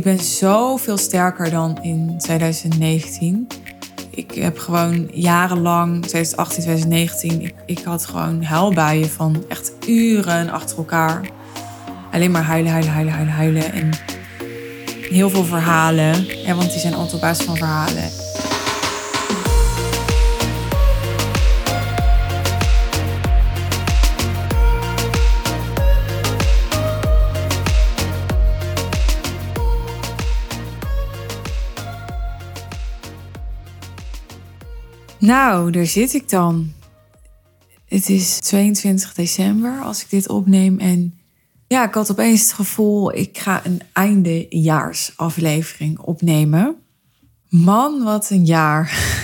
[0.00, 3.46] Ik ben zoveel sterker dan in 2019.
[4.10, 11.30] Ik heb gewoon jarenlang, 2018, 2019, ik, had gewoon huilbuien van echt uren achter elkaar.
[12.12, 13.72] Alleen maar huilen, huilen, huilen, huilen, huilen.
[13.72, 13.90] En
[15.10, 16.26] heel veel verhalen.
[16.26, 18.19] Ja, want die zijn altijd op basis van verhalen.
[35.20, 36.72] Nou, daar zit ik dan.
[37.84, 40.78] Het is 22 december als ik dit opneem.
[40.78, 41.18] En
[41.66, 46.76] ja, ik had opeens het gevoel, ik ga een eindejaarsaflevering opnemen.
[47.48, 49.16] Man, wat een jaar.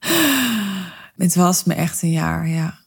[1.16, 2.78] het was me echt een jaar, ja.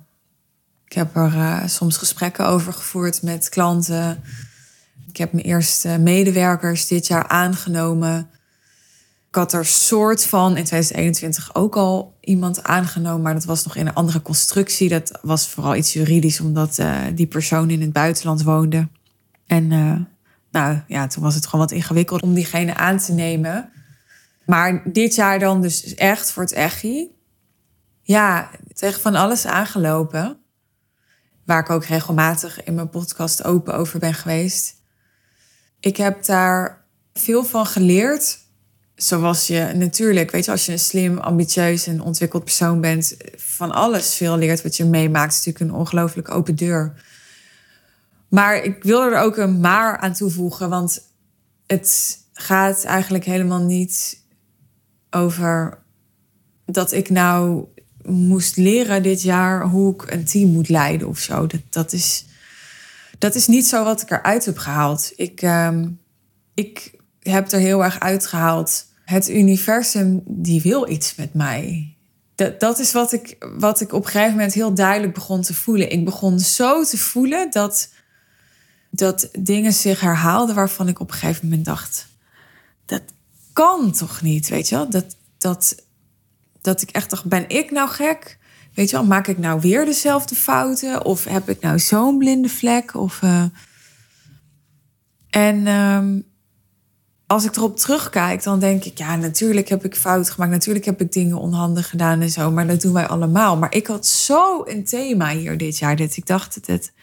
[0.85, 4.23] Ik heb er uh, soms gesprekken over gevoerd met klanten.
[5.07, 8.29] Ik heb mijn eerste medewerkers dit jaar aangenomen.
[9.27, 13.75] Ik had er soort van in 2021 ook al iemand aangenomen, maar dat was nog
[13.75, 14.89] in een andere constructie.
[14.89, 16.79] Dat was vooral iets juridisch, omdat
[17.15, 18.87] die persoon in het buitenland woonde.
[19.53, 19.99] En uh,
[20.51, 23.71] nou ja, toen was het gewoon wat ingewikkeld om diegene aan te nemen.
[24.45, 27.11] Maar dit jaar dan dus echt voor het echi.
[28.01, 30.37] Ja, tegen van alles aangelopen.
[31.45, 34.75] Waar ik ook regelmatig in mijn podcast open over ben geweest.
[35.79, 38.39] Ik heb daar veel van geleerd.
[38.95, 43.71] Zoals je natuurlijk, weet je, als je een slim, ambitieus en ontwikkeld persoon bent, van
[43.71, 45.35] alles veel leert wat je meemaakt.
[45.35, 47.03] Het is natuurlijk een ongelooflijk open deur.
[48.33, 51.01] Maar ik wil er ook een maar aan toevoegen, want
[51.67, 54.21] het gaat eigenlijk helemaal niet
[55.09, 55.77] over
[56.65, 57.65] dat ik nou
[58.05, 61.47] moest leren dit jaar hoe ik een team moet leiden of zo.
[61.47, 62.25] Dat, dat, is,
[63.17, 65.11] dat is niet zo wat ik eruit heb gehaald.
[65.15, 65.79] Ik, uh,
[66.53, 68.85] ik heb er heel erg uitgehaald.
[69.05, 71.95] Het universum die wil iets met mij.
[72.35, 75.53] Dat, dat is wat ik, wat ik op een gegeven moment heel duidelijk begon te
[75.53, 75.91] voelen.
[75.91, 77.89] Ik begon zo te voelen dat
[78.95, 82.07] dat dingen zich herhaalden waarvan ik op een gegeven moment dacht:
[82.85, 83.01] dat
[83.53, 84.89] kan toch niet, weet je wel?
[84.89, 85.83] Dat, dat,
[86.61, 88.37] dat ik echt dacht: ben ik nou gek?
[88.73, 91.05] Weet je wel, maak ik nou weer dezelfde fouten?
[91.05, 92.95] Of heb ik nou zo'n blinde vlek?
[92.95, 93.43] Of, uh...
[95.29, 96.25] En um,
[97.27, 100.51] als ik erop terugkijk, dan denk ik: ja, natuurlijk heb ik fouten gemaakt.
[100.51, 102.51] Natuurlijk heb ik dingen onhandig gedaan en zo.
[102.51, 103.57] Maar dat doen wij allemaal.
[103.57, 106.93] Maar ik had zo een thema hier dit jaar dat ik dacht: dat het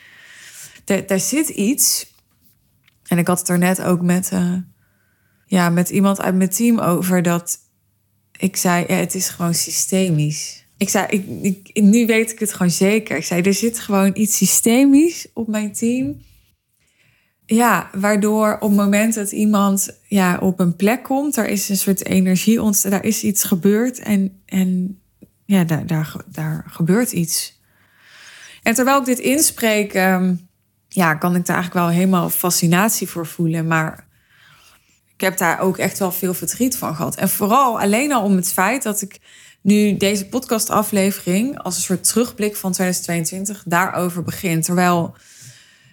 [1.06, 2.12] daar zit iets.
[3.06, 4.54] En ik had het er net ook met, uh,
[5.46, 7.58] ja, met iemand uit mijn team over dat
[8.38, 10.64] ik zei: ja, het is gewoon systemisch.
[10.76, 11.06] Ik zei,
[11.40, 13.16] ik, nu weet ik het gewoon zeker.
[13.16, 16.20] Ik zei, er zit gewoon iets systemisch op mijn team.
[17.46, 21.76] Ja, waardoor op het moment dat iemand ja, op een plek komt, er is een
[21.76, 25.00] soort energie ontstaan, daar is iets gebeurd en, en
[25.44, 27.60] ja, daar, daar, daar gebeurt iets.
[28.62, 30.48] En terwijl ik dit inspreek, um,
[30.92, 33.66] ja, kan ik daar eigenlijk wel helemaal fascinatie voor voelen.
[33.66, 34.06] Maar
[35.14, 37.16] ik heb daar ook echt wel veel verdriet van gehad.
[37.16, 39.18] En vooral alleen al om het feit dat ik
[39.60, 44.60] nu deze podcastaflevering als een soort terugblik van 2022 daarover begin.
[44.60, 45.14] Terwijl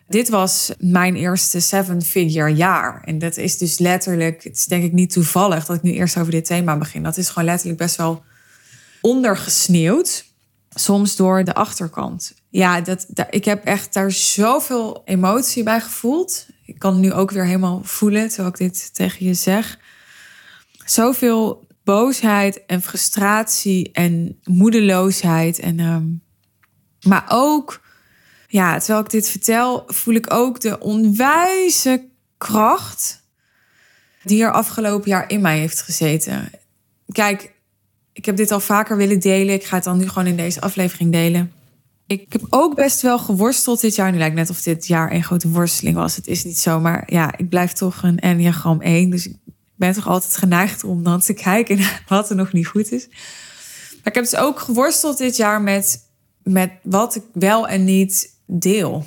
[0.08, 3.02] dit was mijn eerste seven-figure jaar.
[3.04, 6.18] En dat is dus letterlijk, het is denk ik niet toevallig dat ik nu eerst
[6.18, 7.04] over dit thema begin.
[7.04, 8.24] Dat is gewoon letterlijk best wel
[9.02, 10.26] ondergesneeuwd.
[10.70, 12.34] Soms door de achterkant.
[12.50, 16.48] Ja, dat, ik heb echt daar zoveel emotie bij gevoeld.
[16.66, 19.80] Ik kan het nu ook weer helemaal voelen terwijl ik dit tegen je zeg.
[20.86, 25.60] Zoveel boosheid en frustratie en moedeloosheid.
[25.60, 26.22] En, um,
[27.02, 27.82] maar ook,
[28.48, 33.26] ja, terwijl ik dit vertel, voel ik ook de onwijze kracht
[34.24, 36.50] die er afgelopen jaar in mij heeft gezeten.
[37.12, 37.54] Kijk,
[38.18, 39.54] ik heb dit al vaker willen delen.
[39.54, 41.52] Ik ga het dan nu gewoon in deze aflevering delen.
[42.08, 44.12] Ik heb ook best wel geworsteld dit jaar.
[44.12, 46.16] Nu lijkt net of dit jaar een grote worsteling was.
[46.16, 49.10] Het is niet zo, maar ja, ik blijf toch een Enneagram 1.
[49.10, 49.36] Dus ik
[49.76, 53.08] ben toch altijd geneigd om dan te kijken naar wat er nog niet goed is.
[53.08, 56.00] Maar ik heb dus ook geworsteld dit jaar met,
[56.44, 59.06] met wat ik wel en niet deel.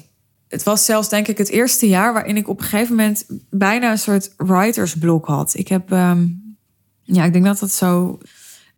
[0.49, 3.91] Het was zelfs denk ik het eerste jaar waarin ik op een gegeven moment bijna
[3.91, 5.55] een soort writersblok had.
[5.55, 6.27] Ik heb, ehm,
[7.03, 8.19] ja, ik denk dat dat zo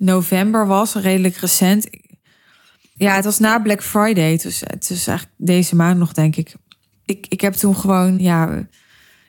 [0.02, 1.86] november was, redelijk recent.
[2.94, 4.36] Ja, het was na Black Friday.
[4.36, 6.54] Dus het is eigenlijk deze maand nog, denk ik.
[7.04, 8.52] Ik, ik heb toen gewoon, ja,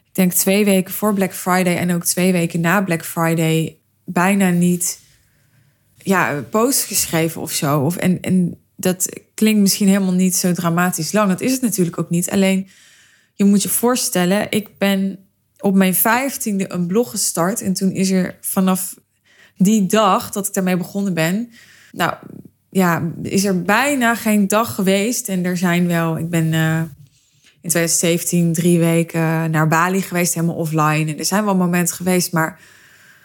[0.06, 4.50] ik denk twee weken voor Black Friday en ook twee weken na Black Friday bijna
[4.50, 5.00] niet,
[5.98, 7.80] ja, post geschreven of zo.
[7.80, 11.30] Of, en, en dat klinkt misschien helemaal niet zo dramatisch lang.
[11.30, 12.30] Dat is het natuurlijk ook niet.
[12.30, 12.68] Alleen,
[13.34, 15.20] je moet je voorstellen, ik ben
[15.60, 17.62] op mijn vijftiende een blog gestart.
[17.62, 18.96] En toen is er vanaf
[19.58, 21.52] die dag dat ik daarmee begonnen ben,
[21.92, 22.14] nou
[22.70, 25.30] ja, is er bijna geen dag geweest.
[25.30, 26.82] En er zijn wel, ik ben uh,
[27.62, 31.12] in 2017 drie weken naar Bali geweest, helemaal offline.
[31.12, 32.60] En er zijn wel momenten geweest, maar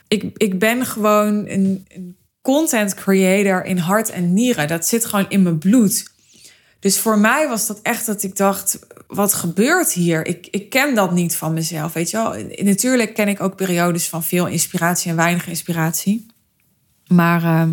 [0.08, 4.68] ik, ik ben gewoon een, een content creator in hart en nieren.
[4.68, 6.16] Dat zit gewoon in mijn bloed.
[6.80, 10.26] Dus voor mij was dat echt dat ik dacht, wat gebeurt hier?
[10.26, 12.34] Ik, ik ken dat niet van mezelf, weet je wel.
[12.64, 16.26] Natuurlijk ken ik ook periodes van veel inspiratie en weinig inspiratie.
[17.06, 17.70] Maar uh,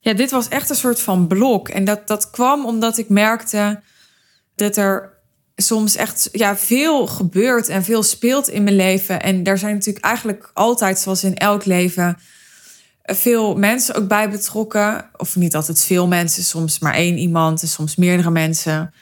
[0.00, 1.68] ja, dit was echt een soort van blok.
[1.68, 3.80] En dat, dat kwam omdat ik merkte
[4.54, 5.14] dat er
[5.56, 9.22] soms echt ja, veel gebeurt en veel speelt in mijn leven.
[9.22, 12.18] En daar zijn natuurlijk eigenlijk altijd, zoals in elk leven
[13.06, 15.10] veel mensen ook bij betrokken.
[15.16, 18.94] Of niet altijd veel mensen, soms maar één iemand en soms meerdere mensen.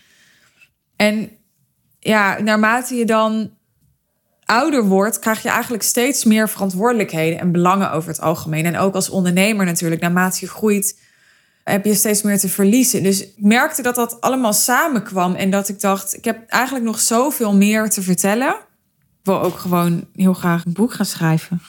[0.96, 1.30] En
[1.98, 3.50] ja, naarmate je dan
[4.44, 8.64] ouder wordt, krijg je eigenlijk steeds meer verantwoordelijkheden en belangen over het algemeen.
[8.64, 11.00] En ook als ondernemer natuurlijk, naarmate je groeit,
[11.64, 13.02] heb je steeds meer te verliezen.
[13.02, 17.00] Dus ik merkte dat dat allemaal samenkwam en dat ik dacht, ik heb eigenlijk nog
[17.00, 18.54] zoveel meer te vertellen.
[19.20, 21.60] Ik wil ook gewoon heel graag een boek gaan schrijven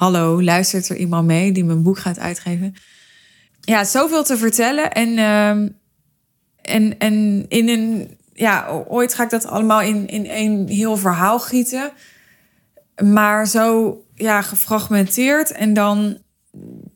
[0.00, 2.74] hallo, luistert er iemand mee die mijn boek gaat uitgeven?
[3.60, 4.92] Ja, zoveel te vertellen.
[4.92, 5.48] En, uh,
[6.74, 11.40] en, en in een, ja, ooit ga ik dat allemaal in, in één heel verhaal
[11.40, 11.92] gieten.
[13.04, 16.18] Maar zo ja, gefragmenteerd en dan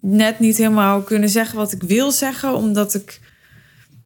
[0.00, 3.20] net niet helemaal kunnen zeggen wat ik wil zeggen, omdat ik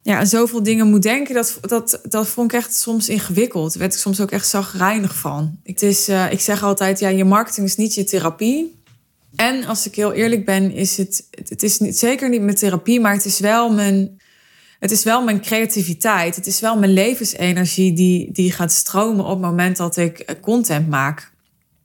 [0.01, 3.69] ja, zoveel dingen moet denken, dat, dat, dat vond ik echt soms ingewikkeld.
[3.69, 5.59] Daar werd ik soms ook echt zagrijnig van.
[5.63, 8.78] Het is, uh, ik zeg altijd, ja, je marketing is niet je therapie.
[9.39, 12.99] En als ik heel eerlijk ben, is het, het is niet, zeker niet mijn therapie,
[12.99, 14.21] maar het is wel mijn,
[14.79, 16.35] het is wel mijn creativiteit.
[16.35, 20.35] Het is wel mijn levensenergie die, die gaat stromen op het moment dat ik eh,
[20.41, 21.31] content maak.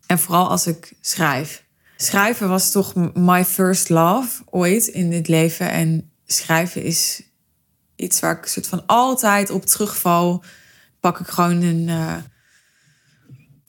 [0.06, 1.64] En vooral als ik schrijf.
[1.96, 5.70] Schrijven was toch my first love ooit in dit leven.
[5.70, 7.22] En schrijven is
[7.96, 10.44] iets waar ik soort van altijd op terugval.
[11.00, 11.88] Pak ik gewoon een.
[11.88, 12.16] Uh,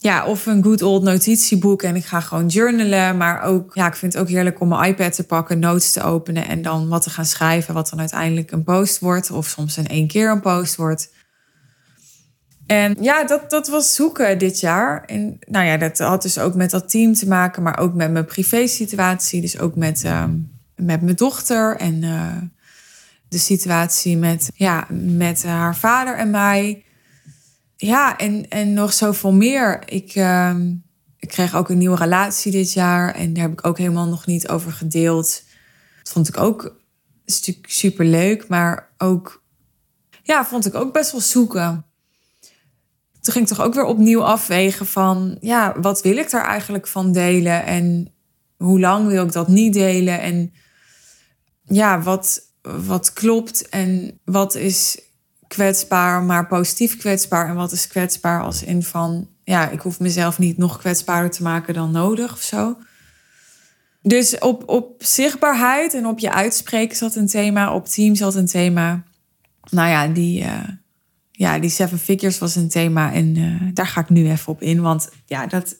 [0.05, 3.17] ja, of een good old notitieboek en ik ga gewoon journalen.
[3.17, 6.03] Maar ook, ja, ik vind het ook heerlijk om mijn iPad te pakken, notes te
[6.03, 9.31] openen en dan wat te gaan schrijven, wat dan uiteindelijk een post wordt.
[9.31, 11.13] Of soms in één keer een post wordt.
[12.65, 15.03] En ja, dat, dat was zoeken dit jaar.
[15.05, 18.11] En nou ja, dat had dus ook met dat team te maken, maar ook met
[18.11, 19.41] mijn privé situatie.
[19.41, 20.23] Dus ook met, uh,
[20.75, 22.37] met mijn dochter en uh,
[23.27, 26.84] de situatie met, ja, met haar vader en mij.
[27.77, 29.81] Ja, en, en nog zoveel meer.
[29.85, 30.55] Ik, uh,
[31.17, 33.15] ik kreeg ook een nieuwe relatie dit jaar.
[33.15, 35.43] En daar heb ik ook helemaal nog niet over gedeeld.
[36.03, 36.75] Vond ik ook
[37.25, 38.47] stuk super leuk.
[38.47, 39.43] Maar ook,
[40.23, 41.85] ja, vond ik ook best wel zoeken.
[43.21, 46.87] Toen ging ik toch ook weer opnieuw afwegen van, ja, wat wil ik daar eigenlijk
[46.87, 47.65] van delen?
[47.65, 48.13] En
[48.57, 50.21] hoe lang wil ik dat niet delen?
[50.21, 50.53] En
[51.63, 54.99] ja, wat, wat klopt en wat is
[55.47, 57.49] kwetsbaar, maar positief kwetsbaar?
[57.49, 61.43] En wat is kwetsbaar als in van, ja, ik hoef mezelf niet nog kwetsbaarder te
[61.43, 62.77] maken dan nodig of zo.
[64.01, 68.45] Dus op, op zichtbaarheid en op je uitspreken zat een thema, op team zat een
[68.45, 69.03] thema.
[69.69, 70.67] Nou ja, die, uh,
[71.31, 74.61] ja, die seven figures was een thema en uh, daar ga ik nu even op
[74.61, 75.75] in, want ja, dat,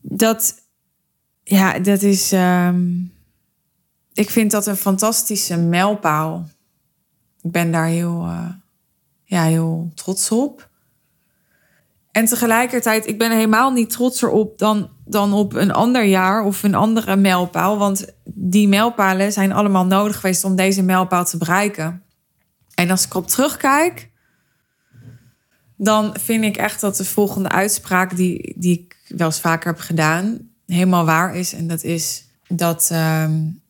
[0.00, 0.54] dat,
[1.42, 3.12] ja, dat is, um,
[4.12, 6.48] ik vind dat een fantastische mijlpaal.
[7.46, 8.48] Ik ben daar heel, uh,
[9.24, 10.70] ja, heel trots op.
[12.10, 16.62] En tegelijkertijd, ik ben helemaal niet trotser op dan, dan op een ander jaar of
[16.62, 17.78] een andere mijlpaal.
[17.78, 22.02] Want die mijlpalen zijn allemaal nodig geweest om deze mijlpaal te bereiken.
[22.74, 24.10] En als ik op terugkijk,
[25.76, 29.80] dan vind ik echt dat de volgende uitspraak, die, die ik wel eens vaker heb
[29.80, 31.52] gedaan, helemaal waar is.
[31.52, 33.60] En dat is dat um,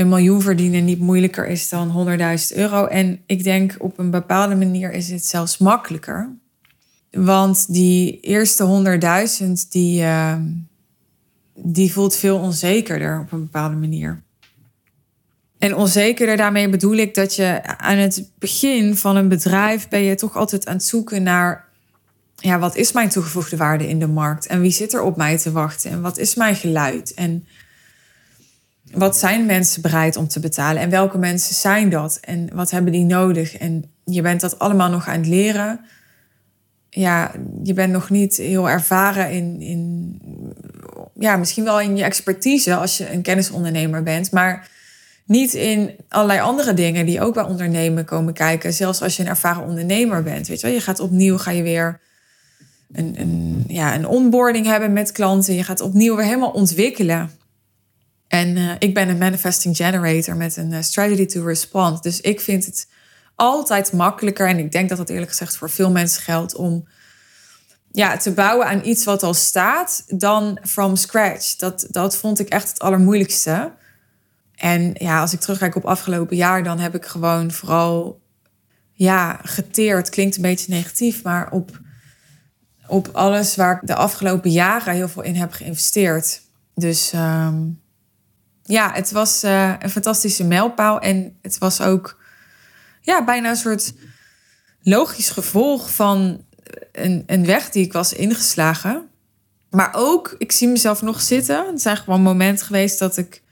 [0.00, 2.18] een miljoen verdienen niet moeilijker is dan
[2.52, 2.86] 100.000 euro.
[2.86, 6.30] En ik denk op een bepaalde manier is het zelfs makkelijker.
[7.10, 8.98] Want die eerste
[9.42, 10.36] 100.000, die, uh,
[11.54, 14.22] die voelt veel onzekerder op een bepaalde manier.
[15.58, 20.14] En onzekerder, daarmee bedoel ik dat je aan het begin van een bedrijf ben je
[20.14, 21.68] toch altijd aan het zoeken naar,
[22.36, 24.46] ja, wat is mijn toegevoegde waarde in de markt?
[24.46, 25.90] En wie zit er op mij te wachten?
[25.90, 27.14] En wat is mijn geluid?
[27.14, 27.46] En
[28.92, 30.82] wat zijn mensen bereid om te betalen?
[30.82, 32.18] En welke mensen zijn dat?
[32.20, 33.56] En wat hebben die nodig?
[33.56, 35.80] En je bent dat allemaal nog aan het leren
[36.90, 37.32] ja,
[37.62, 40.20] je bent nog niet heel ervaren in, in,
[41.14, 44.68] ja, misschien wel in je expertise als je een kennisondernemer bent, maar
[45.24, 48.72] niet in allerlei andere dingen die ook bij ondernemen komen kijken.
[48.72, 51.62] Zelfs als je een ervaren ondernemer bent, weet je wel, je gaat opnieuw, ga je
[51.62, 52.00] weer
[52.92, 55.54] een, een, ja, een onboarding hebben met klanten.
[55.54, 57.30] Je gaat opnieuw weer helemaal ontwikkelen.
[58.40, 62.02] En uh, ik ben een manifesting generator met een uh, strategy to respond.
[62.02, 62.88] Dus ik vind het
[63.34, 64.48] altijd makkelijker.
[64.48, 66.88] En ik denk dat dat eerlijk gezegd voor veel mensen geldt om
[67.92, 71.56] ja, te bouwen aan iets wat al staat dan from scratch.
[71.56, 73.72] Dat, dat vond ik echt het allermoeilijkste.
[74.54, 78.20] En ja, als ik terugkijk op afgelopen jaar, dan heb ik gewoon vooral
[78.92, 80.08] ja, geteerd.
[80.08, 81.80] Klinkt een beetje negatief, maar op,
[82.86, 86.40] op alles waar ik de afgelopen jaren heel veel in heb geïnvesteerd.
[86.74, 87.80] Dus um,
[88.70, 91.00] ja, het was uh, een fantastische mijlpaal.
[91.00, 92.22] En het was ook
[93.00, 93.94] ja, bijna een soort
[94.82, 96.44] logisch gevolg van
[96.92, 99.08] een, een weg die ik was ingeslagen.
[99.70, 101.66] Maar ook, ik zie mezelf nog zitten.
[101.66, 103.42] Het zijn gewoon momenten geweest dat ik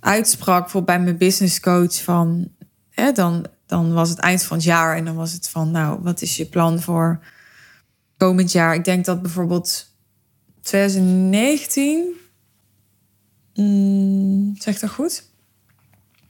[0.00, 2.48] uitsprak, bij mijn business coach, van
[2.90, 6.00] hè, dan, dan was het eind van het jaar en dan was het van, nou,
[6.02, 7.20] wat is je plan voor
[8.16, 8.74] komend jaar?
[8.74, 9.86] Ik denk dat bijvoorbeeld
[10.62, 12.22] 2019,
[13.54, 15.32] mm, zeg dat goed?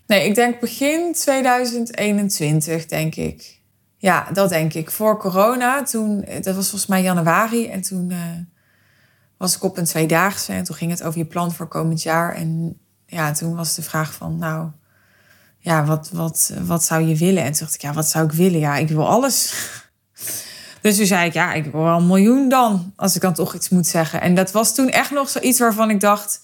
[0.07, 3.61] Nee, ik denk begin 2021, denk ik.
[3.97, 4.91] Ja, dat denk ik.
[4.91, 7.69] Voor corona, toen, dat was volgens mij januari.
[7.69, 8.19] En toen uh,
[9.37, 10.53] was ik op een tweedaagse.
[10.53, 12.35] En toen ging het over je plan voor komend jaar.
[12.35, 14.69] En ja, toen was de vraag van, nou,
[15.59, 17.43] ja, wat, wat, wat zou je willen?
[17.43, 18.59] En toen dacht ik, ja, wat zou ik willen?
[18.59, 19.53] Ja, ik wil alles.
[20.81, 22.93] Dus toen zei ik, ja, ik wil wel een miljoen dan.
[22.97, 24.21] Als ik dan toch iets moet zeggen.
[24.21, 26.44] En dat was toen echt nog zoiets waarvan ik dacht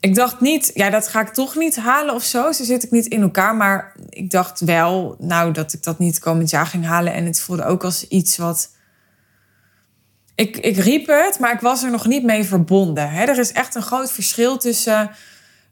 [0.00, 2.52] ik dacht niet, ja, dat ga ik toch niet halen of zo.
[2.52, 3.56] Zo zit ik niet in elkaar.
[3.56, 7.12] Maar ik dacht wel, nou, dat ik dat niet komend jaar ging halen.
[7.12, 8.70] En het voelde ook als iets wat.
[10.34, 13.10] Ik, ik riep het, maar ik was er nog niet mee verbonden.
[13.10, 15.10] Er is echt een groot verschil tussen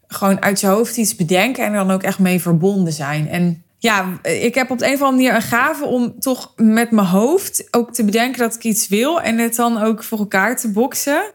[0.08, 3.28] gewoon uit je hoofd iets bedenken en er dan ook echt mee verbonden zijn.
[3.28, 6.90] En ja, ik heb op de een of andere manier een gave om toch met
[6.90, 10.56] mijn hoofd ook te bedenken dat ik iets wil en het dan ook voor elkaar
[10.56, 11.32] te boksen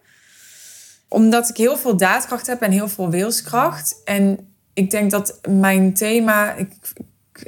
[1.14, 4.02] omdat ik heel veel daadkracht heb en heel veel wilskracht.
[4.06, 6.54] En ik denk dat mijn thema.
[6.54, 6.74] Ik,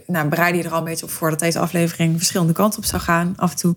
[0.07, 2.85] nou, bereid je er al een beetje op voor dat deze aflevering verschillende kanten op
[2.85, 3.75] zou gaan af en toe.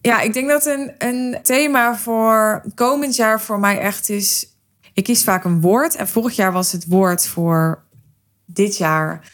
[0.00, 4.46] Ja, ik denk dat een, een thema voor komend jaar voor mij echt is.
[4.92, 5.94] Ik kies vaak een woord.
[5.94, 7.82] En vorig jaar was het woord voor
[8.44, 9.32] dit jaar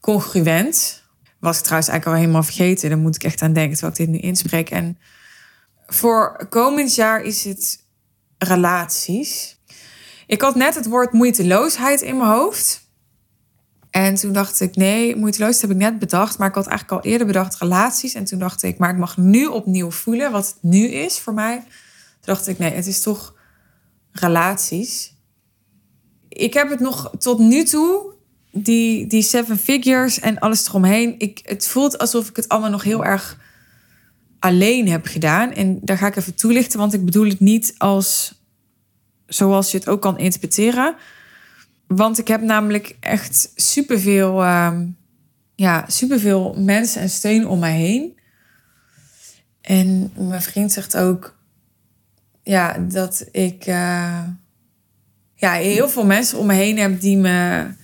[0.00, 1.02] congruent.
[1.38, 2.88] Was ik trouwens eigenlijk al helemaal vergeten.
[2.88, 4.70] Daar moet ik echt aan denken terwijl ik dit nu inspreek.
[4.70, 4.98] En
[5.92, 7.84] voor komend jaar is het
[8.38, 9.60] relaties.
[10.26, 12.80] Ik had net het woord moeiteloosheid in mijn hoofd.
[13.90, 16.38] En toen dacht ik, nee, moeiteloosheid heb ik net bedacht.
[16.38, 18.14] Maar ik had eigenlijk al eerder bedacht relaties.
[18.14, 21.34] En toen dacht ik, maar ik mag nu opnieuw voelen wat het nu is voor
[21.34, 21.56] mij.
[21.56, 23.34] Toen dacht ik, nee, het is toch
[24.12, 25.14] relaties.
[26.28, 28.14] Ik heb het nog tot nu toe,
[28.50, 31.14] die, die seven figures en alles eromheen.
[31.18, 33.40] Ik, het voelt alsof ik het allemaal nog heel erg
[34.42, 35.52] alleen heb gedaan.
[35.52, 38.40] En daar ga ik even toelichten, want ik bedoel het niet als
[39.26, 40.94] zoals je het ook kan interpreteren.
[41.86, 44.78] Want ik heb namelijk echt superveel, uh,
[45.54, 48.18] ja, superveel mensen en steun om mij heen.
[49.60, 51.36] En mijn vriend zegt ook
[52.42, 54.22] ja, dat ik uh,
[55.34, 57.81] ja, heel veel mensen om me heen heb die me eh,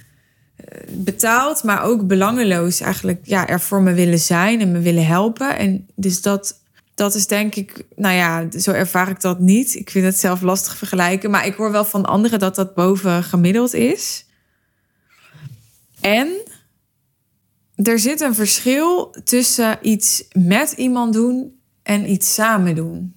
[0.88, 5.58] betaald, maar ook belangeloos eigenlijk ja, er voor me willen zijn en me willen helpen.
[5.58, 6.60] En dus dat,
[6.94, 9.74] dat is denk ik, nou ja, zo ervaar ik dat niet.
[9.74, 13.24] Ik vind het zelf lastig vergelijken, maar ik hoor wel van anderen dat dat boven
[13.24, 14.26] gemiddeld is.
[16.00, 16.28] En
[17.74, 23.16] er zit een verschil tussen iets met iemand doen en iets samen doen.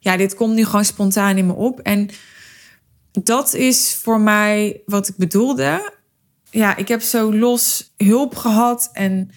[0.00, 1.80] Ja, dit komt nu gewoon spontaan in me op.
[1.80, 2.08] En
[3.12, 6.00] dat is voor mij wat ik bedoelde.
[6.54, 8.90] Ja, ik heb zo los hulp gehad.
[8.92, 9.30] En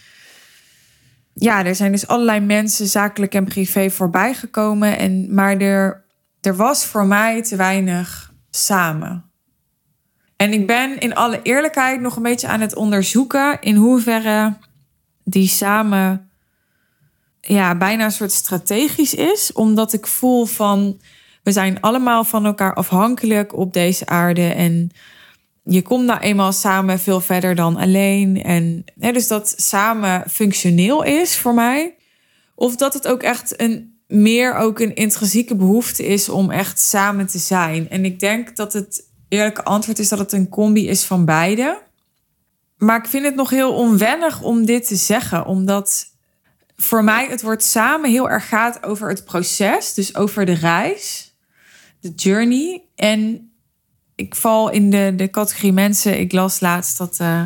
[1.33, 4.97] ja, er zijn dus allerlei mensen, zakelijk en privé, voorbij gekomen.
[4.97, 6.05] En, maar er,
[6.41, 9.29] er was voor mij te weinig samen.
[10.35, 14.57] En ik ben in alle eerlijkheid nog een beetje aan het onderzoeken in hoeverre
[15.23, 16.29] die samen
[17.41, 19.53] ja, bijna een soort strategisch is.
[19.53, 21.01] Omdat ik voel van
[21.43, 24.47] we zijn allemaal van elkaar afhankelijk op deze aarde.
[24.47, 24.91] En
[25.65, 28.43] je komt nou eenmaal samen veel verder dan alleen.
[28.43, 31.95] En hè, dus dat samen functioneel is voor mij.
[32.55, 37.27] Of dat het ook echt een meer ook een intrinsieke behoefte is om echt samen
[37.27, 37.89] te zijn.
[37.89, 41.81] En ik denk dat het eerlijke antwoord is dat het een combi is van beide.
[42.77, 46.05] Maar ik vind het nog heel onwennig om dit te zeggen, omdat
[46.77, 51.33] voor mij het woord samen heel erg gaat over het proces, dus over de reis,
[51.99, 52.83] de journey.
[52.95, 53.49] En
[54.15, 56.19] ik val in de, de categorie mensen.
[56.19, 57.43] Ik las laatst dat uh,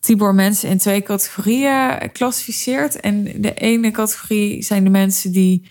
[0.00, 3.00] Tibor mensen in twee categorieën klassificeert.
[3.00, 5.70] En de ene categorie zijn de mensen die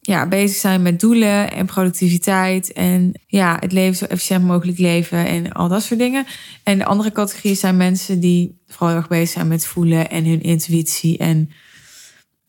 [0.00, 2.72] ja, bezig zijn met doelen en productiviteit.
[2.72, 6.26] En ja, het leven zo efficiënt mogelijk leven en al dat soort dingen.
[6.62, 10.24] En de andere categorie zijn mensen die vooral heel erg bezig zijn met voelen en
[10.24, 11.18] hun intuïtie.
[11.18, 11.50] En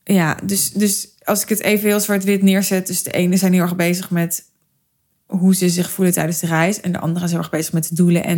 [0.03, 2.88] ja, dus, dus als ik het even heel zwart-wit neerzet.
[2.88, 4.48] Dus de ene zijn heel erg bezig met
[5.29, 6.81] hoe ze zich voelen tijdens de reis.
[6.81, 8.23] En de andere is heel erg bezig met de doelen.
[8.23, 8.37] En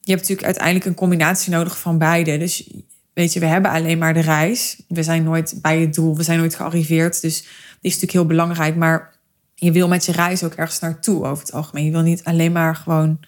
[0.00, 2.38] je hebt natuurlijk uiteindelijk een combinatie nodig van beide.
[2.38, 2.70] Dus
[3.14, 4.82] weet je, we hebben alleen maar de reis.
[4.88, 6.16] We zijn nooit bij het doel.
[6.16, 7.20] We zijn nooit gearriveerd.
[7.20, 8.76] Dus die is natuurlijk heel belangrijk.
[8.76, 9.14] Maar
[9.54, 11.84] je wil met je reis ook ergens naartoe over het algemeen.
[11.84, 13.20] Je wil niet alleen maar gewoon.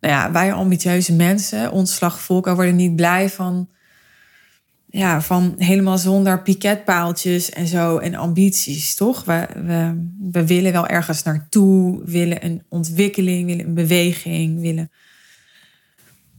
[0.00, 3.68] Nou ja, wij ambitieuze mensen, ons slagvolk, worden niet blij van.
[4.94, 9.24] Ja, van helemaal zonder piketpaaltjes en zo en ambities, toch?
[9.24, 14.90] We, we, we willen wel ergens naartoe, willen een ontwikkeling, willen een beweging, willen.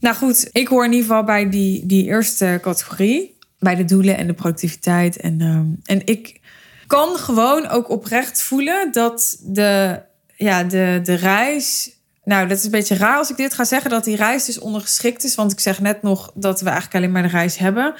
[0.00, 4.16] Nou goed, ik hoor in ieder geval bij die, die eerste categorie, bij de doelen
[4.16, 5.16] en de productiviteit.
[5.16, 6.40] En, um, en ik,
[6.86, 10.02] kan gewoon ook oprecht voelen dat de,
[10.36, 11.90] ja, de, de reis.
[12.24, 14.58] Nou, dat is een beetje raar als ik dit ga zeggen, dat die reis dus
[14.58, 15.34] ondergeschikt is.
[15.34, 17.94] Want ik zeg net nog dat we eigenlijk alleen maar de reis hebben.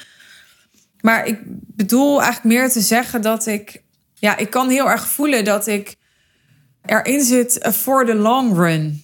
[1.05, 1.39] Maar ik
[1.75, 3.83] bedoel eigenlijk meer te zeggen dat ik.
[4.13, 5.95] Ja, ik kan heel erg voelen dat ik
[6.85, 9.03] erin zit voor de long run.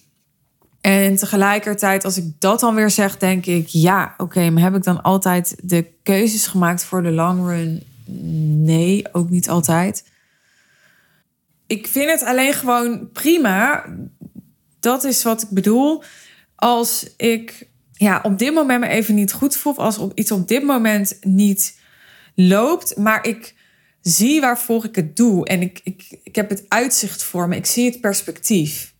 [0.80, 4.82] En tegelijkertijd, als ik dat dan weer zeg, denk ik: ja, oké, maar heb ik
[4.82, 7.82] dan altijd de keuzes gemaakt voor de long run?
[8.64, 10.04] Nee, ook niet altijd.
[11.66, 13.84] Ik vind het alleen gewoon prima.
[14.80, 16.02] Dat is wat ik bedoel.
[16.54, 20.48] Als ik ja, op dit moment me even niet goed voel, als op iets op
[20.48, 21.80] dit moment niet
[22.34, 23.54] loopt, maar ik
[24.00, 27.66] zie waarvoor ik het doe en ik, ik, ik heb het uitzicht voor me, ik
[27.66, 28.92] zie het perspectief.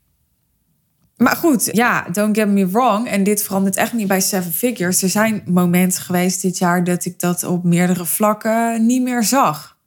[1.17, 3.09] Maar goed, ja, don't get me wrong.
[3.09, 5.03] En dit verandert echt niet bij Seven Figures.
[5.03, 9.79] Er zijn momenten geweest dit jaar dat ik dat op meerdere vlakken niet meer zag.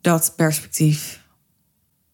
[0.00, 1.22] Dat perspectief.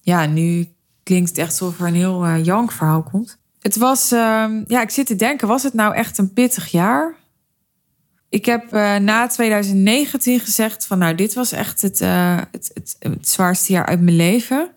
[0.01, 0.69] Ja, nu
[1.03, 3.39] klinkt het echt alsof er een heel uh, jank verhaal komt.
[3.61, 4.19] Het was, uh,
[4.67, 7.15] ja, ik zit te denken, was het nou echt een pittig jaar?
[8.35, 12.97] Ik heb uh, na 2019 gezegd van, nou, dit was echt het, uh, het, het,
[12.99, 14.71] het zwaarste jaar uit mijn leven.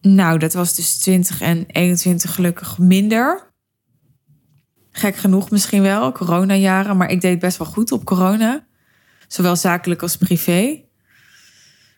[0.00, 3.52] Nou, dat was dus 20 en 21 gelukkig minder.
[4.90, 8.66] Gek genoeg misschien wel, coronajaren, maar ik deed best wel goed op corona.
[9.28, 10.84] Zowel zakelijk als privé.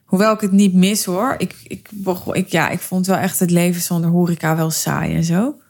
[0.05, 1.35] Hoewel ik het niet mis hoor.
[1.39, 1.89] Ik, ik,
[2.33, 5.61] ik, ja, ik vond wel echt het leven zonder horeca wel saai en zo.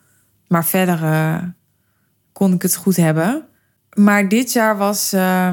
[0.48, 1.42] Maar verder uh,
[2.32, 3.49] kon ik het goed hebben.
[3.96, 5.12] Maar dit jaar was.
[5.14, 5.50] Uh,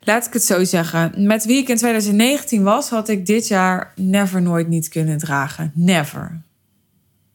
[0.00, 1.26] laat ik het zo zeggen.
[1.26, 5.72] Met wie ik in 2019 was, had ik dit jaar never nooit niet kunnen dragen.
[5.74, 6.42] Never.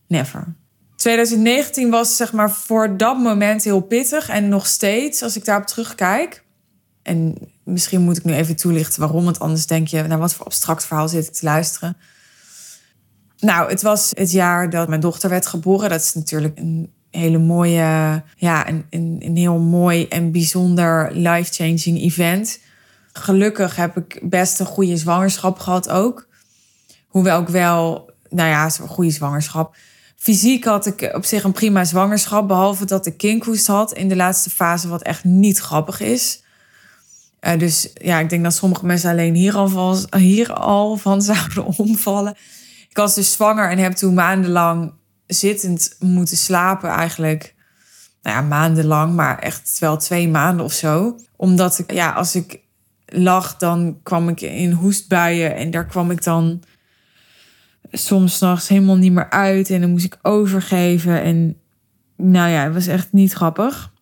[0.08, 0.56] Never.
[0.96, 4.30] 2019 was zeg maar voor dat moment heel pittig.
[4.30, 6.44] En nog steeds, als ik daarop terugkijk.
[7.02, 9.24] En misschien moet ik nu even toelichten waarom.
[9.24, 11.98] Want anders denk je, naar wat voor abstract verhaal zit ik te luisteren.
[13.40, 15.90] Nou, het was het jaar dat mijn dochter werd geboren.
[15.90, 22.02] Dat is natuurlijk een hele mooie, ja, een, een, een heel mooi en bijzonder life-changing
[22.02, 22.60] event.
[23.14, 26.28] Gelukkig heb ik best een goede zwangerschap gehad ook.
[27.08, 29.76] Hoewel ik wel, nou ja, zo'n goede zwangerschap.
[30.16, 34.16] Fysiek had ik op zich een prima zwangerschap, behalve dat ik kinkhoest had in de
[34.16, 36.44] laatste fase, wat echt niet grappig is.
[37.42, 41.22] Uh, dus ja, ik denk dat sommige mensen alleen hier al, van, hier al van
[41.32, 42.36] zouden omvallen.
[42.90, 44.94] Ik was dus zwanger en heb toen maandenlang
[45.28, 47.56] zittend moeten slapen eigenlijk.
[48.22, 51.20] Nou ja, maandenlang, maar echt wel twee maanden of zo.
[51.36, 52.60] Omdat ik, ja, als ik
[53.06, 56.64] lag, dan kwam ik in hoestbuien en daar kwam ik dan
[57.92, 59.70] soms s'nachts helemaal niet meer uit.
[59.70, 61.22] En dan moest ik overgeven.
[61.22, 61.58] En
[62.18, 63.94] nou ja, het was echt niet grappig.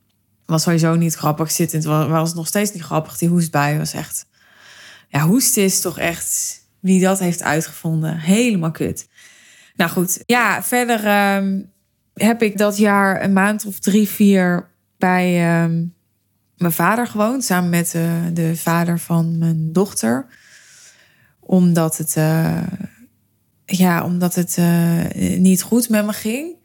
[0.46, 1.84] Was sowieso niet grappig zittend.
[1.84, 3.18] Was, was nog steeds niet grappig.
[3.18, 4.26] Die hoestbui was echt...
[5.08, 6.62] Ja, hoesten is toch echt...
[6.80, 8.18] Wie dat heeft uitgevonden.
[8.18, 9.08] Helemaal kut.
[9.76, 10.24] Nou goed.
[10.26, 11.62] Ja, verder ehm,
[12.14, 15.86] heb ik dat jaar een maand of drie, vier bij ehm,
[16.58, 17.44] mijn vader gewoond.
[17.44, 20.26] Samen met uh, de vader van mijn dochter.
[21.40, 22.16] Omdat het...
[22.18, 22.62] Uh,
[23.66, 26.56] ja, omdat het uh, niet goed met me ging.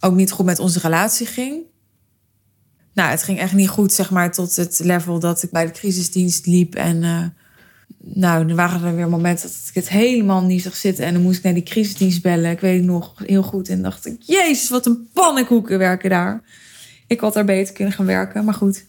[0.00, 1.62] Ook niet goed met onze relatie ging.
[2.94, 5.72] Nou, het ging echt niet goed, zeg maar, tot het level dat ik bij de
[5.72, 6.74] crisisdienst liep.
[6.74, 7.02] En
[8.00, 11.04] nou, er waren er weer momenten dat ik het helemaal niet zag zitten.
[11.04, 12.50] En dan moest ik naar die crisisdienst bellen.
[12.50, 13.68] Ik weet het nog heel goed.
[13.68, 16.42] En dacht ik, jezus, wat een pannenkoeken werken daar.
[17.06, 18.86] Ik had daar beter kunnen gaan werken, maar goed.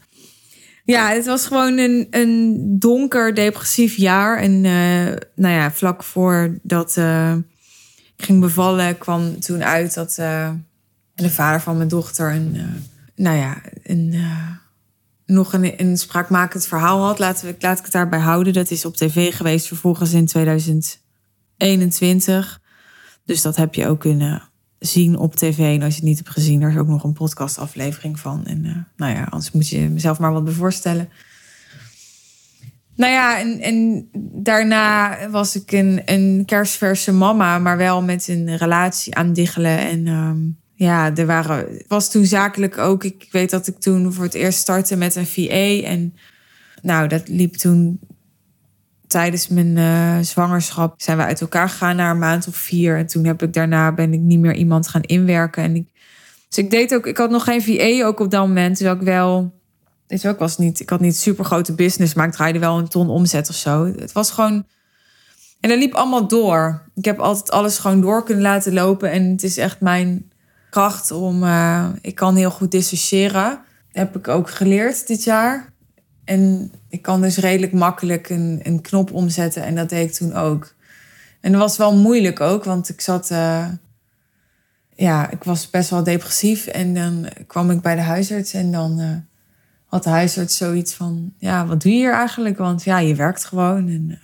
[0.83, 4.37] Ja, het was gewoon een, een donker, depressief jaar.
[4.37, 7.35] En uh, nou ja, vlak voordat uh,
[8.17, 10.49] ik ging bevallen, kwam toen uit dat uh,
[11.15, 12.57] de vader van mijn dochter een,
[13.15, 14.15] nou ja, een,
[15.29, 17.19] nog een, een spraakmakend verhaal had.
[17.19, 18.53] Laten we, laat ik het daarbij houden.
[18.53, 22.61] Dat is op tv geweest vervolgens in 2021.
[23.25, 25.57] Dus dat heb je ook kunnen zien op tv.
[25.57, 28.45] En als je het niet hebt gezien, er is ook nog een podcastaflevering van.
[28.45, 31.09] En uh, nou ja, anders moet je mezelf maar wat bij voorstellen.
[32.95, 39.15] Nou ja, en, daarna was ik een, een kerstverse mama, maar wel met een relatie
[39.15, 39.77] aan diggelen.
[39.77, 43.03] En um, ja, er waren, was toen zakelijk ook.
[43.03, 45.87] Ik weet dat ik toen voor het eerst startte met een VA.
[45.87, 46.15] En
[46.81, 47.99] nou, dat liep toen
[49.07, 52.97] tijdens mijn uh, zwangerschap zijn we uit elkaar gegaan na een maand of vier.
[52.97, 55.63] En toen heb ik daarna ben ik niet meer iemand gaan inwerken.
[55.63, 55.87] En ik,
[56.47, 58.75] dus ik deed ook, ik had nog geen VA ook op dat moment.
[58.75, 59.53] Terwijl ik wel,
[60.07, 62.87] weet ik was niet, ik had niet super grote business, maar ik draaide wel een
[62.87, 63.85] ton omzet of zo.
[63.85, 64.65] Het was gewoon,
[65.59, 66.91] en dat liep allemaal door.
[66.95, 69.11] Ik heb altijd alles gewoon door kunnen laten lopen.
[69.11, 70.28] En het is echt mijn
[70.69, 73.59] kracht om, uh, ik kan heel goed dissociëren.
[73.91, 75.73] Heb ik ook geleerd dit jaar.
[76.25, 79.63] En ik kan dus redelijk makkelijk een, een knop omzetten.
[79.63, 80.73] En dat deed ik toen ook.
[81.41, 83.31] En dat was wel moeilijk ook, want ik zat.
[83.31, 83.67] Uh,
[84.95, 86.67] ja, ik was best wel depressief.
[86.67, 89.15] En dan kwam ik bij de huisarts en dan uh,
[89.85, 92.57] had de huisarts zoiets van: Ja, wat doe je hier eigenlijk?
[92.57, 94.19] Want ja, je werkt gewoon en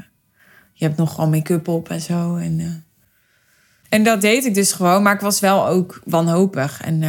[0.73, 2.35] je hebt nog make-up op en zo.
[2.35, 2.84] En,
[3.95, 6.81] en dat deed ik dus gewoon, maar ik was wel ook wanhopig.
[6.81, 6.99] En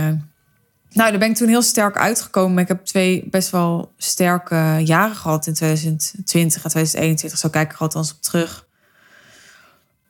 [0.96, 2.62] nou, daar ben ik toen heel sterk uitgekomen.
[2.62, 7.38] Ik heb twee best wel sterke jaren gehad in 2020 en 2021.
[7.38, 8.66] Zo kijk ik er althans op terug.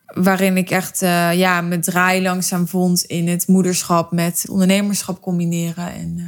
[0.06, 5.92] Waarin ik echt uh, ja, mijn draai langzaam vond in het moederschap met ondernemerschap combineren.
[5.92, 6.26] En uh,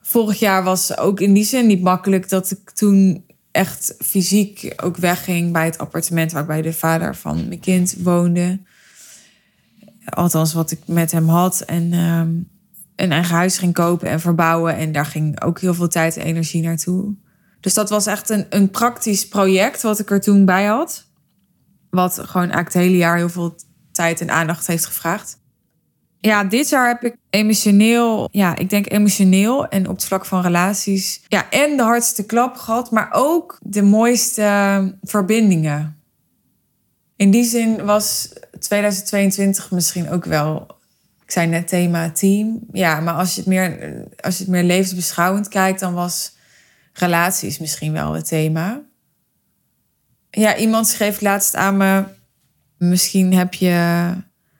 [0.00, 4.96] vorig jaar was ook in die zin niet makkelijk dat ik toen echt fysiek ook
[4.96, 8.60] wegging bij het appartement waarbij de vader van mijn kind woonde.
[10.04, 11.60] Althans, wat ik met hem had.
[11.60, 12.18] En uh,
[12.96, 14.76] een eigen huis ging kopen en verbouwen.
[14.76, 17.14] En daar ging ook heel veel tijd en energie naartoe.
[17.60, 21.04] Dus dat was echt een, een praktisch project wat ik er toen bij had.
[21.90, 23.54] Wat gewoon eigenlijk het hele jaar heel veel
[23.92, 25.42] tijd en aandacht heeft gevraagd.
[26.20, 30.42] Ja, dit jaar heb ik emotioneel, ja, ik denk emotioneel en op het vlak van
[30.42, 36.02] relaties, ja, en de hardste klap gehad, maar ook de mooiste verbindingen.
[37.16, 38.32] In die zin was
[38.64, 40.82] 2022 misschien ook wel
[41.24, 42.60] ik zei net thema team.
[42.72, 46.36] Ja, maar als je het meer, als je het meer levensbeschouwend kijkt, dan was
[46.92, 48.82] relaties misschien wel het thema.
[50.30, 52.04] Ja, iemand schreef laatst aan me.
[52.78, 53.68] Misschien heb je,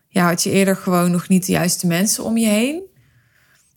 [0.09, 2.83] ja, had je eerder gewoon nog niet de juiste mensen om je heen.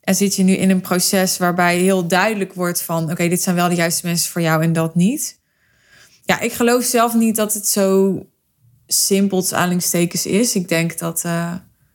[0.02, 3.56] En zit je nu in een proces waarbij heel duidelijk wordt van: oké, dit zijn
[3.56, 5.40] wel de juiste mensen voor jou en dat niet.
[6.24, 8.16] Ja, ik geloof zelf niet dat het zo
[8.88, 10.56] simpel aanhalingstekens is.
[10.56, 11.24] Ik denk dat.
[11.26, 11.54] Uh,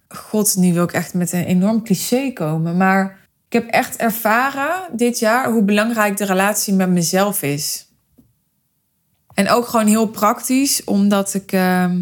[0.08, 2.76] God, nu wil ik echt met een enorm cliché komen.
[2.76, 7.86] Maar ik heb echt ervaren dit jaar hoe belangrijk de relatie met mezelf is.
[9.34, 11.52] En ook gewoon heel praktisch, omdat ik.
[11.52, 11.92] Uh,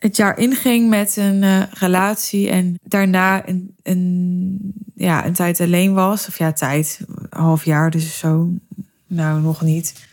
[0.00, 5.92] het jaar inging met een eh, relatie en daarna een, een, ja, een tijd alleen
[5.92, 6.28] was.
[6.28, 8.50] Of ja, tijd, half jaar, dus zo.
[9.06, 10.08] Nou, nog niet.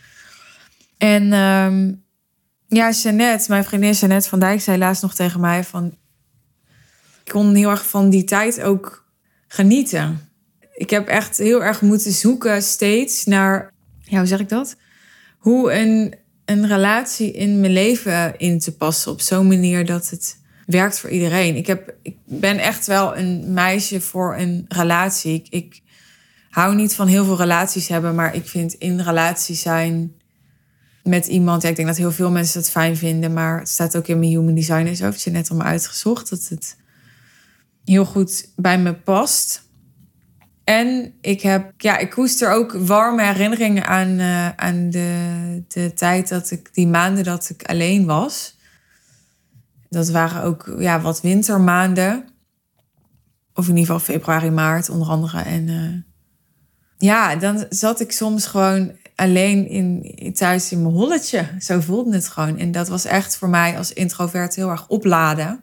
[0.96, 2.02] En um,
[2.68, 5.96] ja, Jeannette, mijn vriendin Jeannette van Dijk, zei laatst nog tegen mij van...
[7.24, 9.06] Ik kon heel erg van die tijd ook
[9.48, 10.30] genieten.
[10.74, 13.72] Ik heb echt heel erg moeten zoeken steeds naar...
[14.00, 14.76] Ja, hoe zeg ik dat?
[15.38, 16.14] Hoe een
[16.48, 21.10] een relatie in mijn leven in te passen op zo'n manier dat het werkt voor
[21.10, 21.56] iedereen.
[21.56, 25.34] Ik, heb, ik ben echt wel een meisje voor een relatie.
[25.34, 25.80] Ik, ik
[26.50, 30.12] hou niet van heel veel relaties hebben, maar ik vind in relatie zijn
[31.08, 31.62] met iemand.
[31.62, 34.18] Ja, ik denk dat heel veel mensen dat fijn vinden, maar het staat ook in
[34.18, 35.04] mijn human design en zo.
[35.04, 36.76] Heeft je net al uitgezocht dat het
[37.84, 39.66] heel goed bij me past.
[40.64, 46.28] En ik heb, ja, ik koester ook warme herinneringen aan, uh, aan de, de tijd
[46.28, 48.56] dat ik, die maanden dat ik alleen was.
[49.88, 52.28] Dat waren ook ja, wat wintermaanden.
[53.54, 55.40] Of in ieder geval februari, maart onder andere.
[55.40, 56.02] En uh,
[56.98, 61.48] ja, dan zat ik soms gewoon alleen in, thuis in mijn holletje.
[61.58, 62.58] Zo voelde het gewoon.
[62.58, 65.62] En dat was echt voor mij als introvert heel erg opladen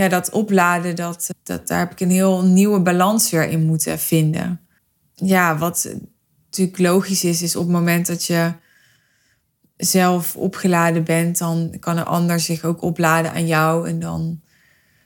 [0.00, 3.98] ja, dat opladen, dat, dat, daar heb ik een heel nieuwe balans weer in moeten
[3.98, 4.60] vinden.
[5.14, 5.94] Ja, wat
[6.44, 8.52] natuurlijk logisch is, is op het moment dat je
[9.76, 13.88] zelf opgeladen bent, dan kan een ander zich ook opladen aan jou.
[13.88, 14.40] En dan,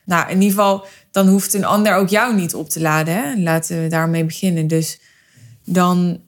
[0.04, 3.14] nou, in ieder geval, dan hoeft een ander ook jou niet op te laden.
[3.14, 3.42] Hè?
[3.42, 4.66] Laten we daarmee beginnen.
[4.66, 5.00] Dus
[5.64, 6.20] dan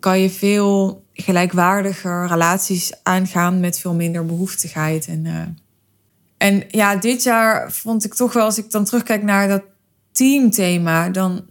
[0.00, 5.06] kan je veel gelijkwaardiger relaties aangaan met veel minder behoeftigheid.
[5.06, 5.42] En uh,
[6.38, 9.62] en ja, dit jaar vond ik toch wel, als ik dan terugkijk naar dat
[10.12, 11.46] teamthema, dan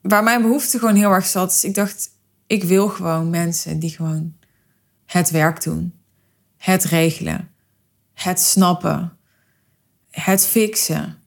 [0.00, 1.50] waar mijn behoefte gewoon heel erg zat.
[1.50, 2.10] Dus ik dacht,
[2.46, 4.36] ik wil gewoon mensen die gewoon
[5.06, 5.94] het werk doen,
[6.56, 7.50] het regelen,
[8.14, 9.16] het snappen,
[10.10, 11.18] het fixen,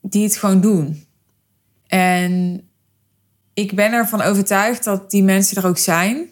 [0.00, 1.06] die het gewoon doen.
[1.86, 2.60] En
[3.56, 6.28] ik ben ervan overtuigd dat die mensen er ook zijn.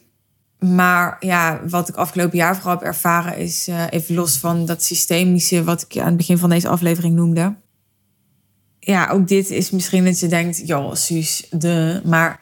[0.59, 4.83] Maar ja, wat ik afgelopen jaar vooral heb ervaren is, uh, even los van dat
[4.83, 7.55] systemische wat ik aan het begin van deze aflevering noemde.
[8.79, 12.01] Ja, ook dit is misschien dat je denkt, joh, Suus, de.
[12.05, 12.41] Maar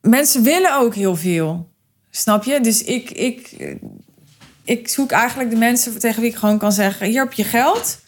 [0.00, 1.68] mensen willen ook heel veel.
[2.10, 2.60] Snap je?
[2.60, 3.56] Dus ik, ik,
[4.64, 8.00] ik zoek eigenlijk de mensen tegen wie ik gewoon kan zeggen: hier heb je geld.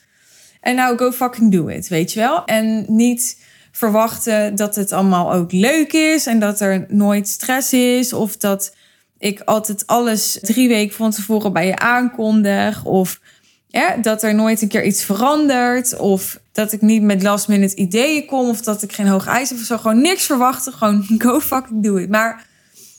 [0.60, 2.44] En nou, go fucking do it, weet je wel?
[2.44, 3.41] En niet
[3.72, 8.74] verwachten dat het allemaal ook leuk is en dat er nooit stress is of dat
[9.18, 12.84] ik altijd alles drie weken van tevoren bij je aankondig.
[12.84, 13.20] Of
[13.66, 15.98] ja, dat er nooit een keer iets verandert.
[15.98, 18.48] Of dat ik niet met last minute ideeën kom.
[18.48, 19.76] Of dat ik geen hoog heb of zo.
[19.76, 20.72] Gewoon niks verwachten.
[20.72, 22.08] Gewoon go fucking do it.
[22.08, 22.46] Maar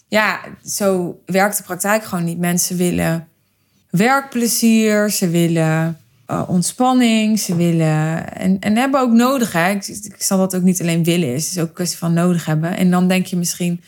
[0.07, 2.39] ja, zo werkt de praktijk gewoon niet.
[2.39, 3.27] Mensen willen
[3.89, 5.09] werkplezier.
[5.09, 7.39] Ze willen uh, ontspanning.
[7.39, 8.33] Ze willen...
[8.35, 9.51] En, en hebben ook nodig.
[9.51, 9.69] Hè?
[9.69, 11.29] Ik, ik zal dat ook niet alleen willen.
[11.29, 12.77] Het is ook een kwestie van nodig hebben.
[12.77, 13.81] En dan denk je misschien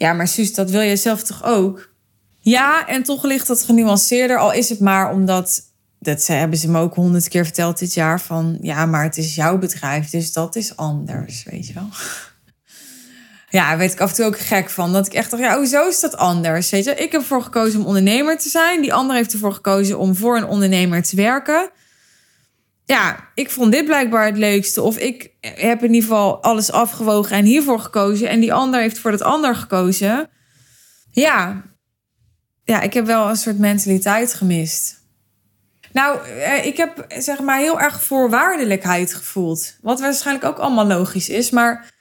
[0.00, 1.92] ja, maar Suus, dat wil jij zelf toch ook?
[2.38, 4.38] Ja, en toch ligt dat genuanceerder.
[4.38, 5.62] Al is het maar omdat,
[5.98, 9.16] dat ze, hebben ze me ook honderd keer verteld dit jaar, van ja, maar het
[9.16, 11.88] is jouw bedrijf, dus dat is anders, weet je wel.
[13.50, 14.92] Ja, weet ik af en toe ook gek van.
[14.92, 16.70] Dat ik echt dacht, ja, hoezo is dat anders?
[16.70, 18.80] Weet je, ik heb ervoor gekozen om ondernemer te zijn.
[18.80, 21.70] Die ander heeft ervoor gekozen om voor een ondernemer te werken
[22.90, 24.82] ja, ik vond dit blijkbaar het leukste.
[24.82, 28.28] Of ik heb in ieder geval alles afgewogen en hiervoor gekozen.
[28.28, 30.28] En die ander heeft voor dat ander gekozen.
[31.10, 31.62] Ja,
[32.64, 34.98] ja ik heb wel een soort mentaliteit gemist.
[35.92, 39.76] Nou, eh, ik heb zeg maar heel erg voorwaardelijkheid gevoeld.
[39.82, 41.50] Wat waarschijnlijk ook allemaal logisch is.
[41.50, 41.92] Maar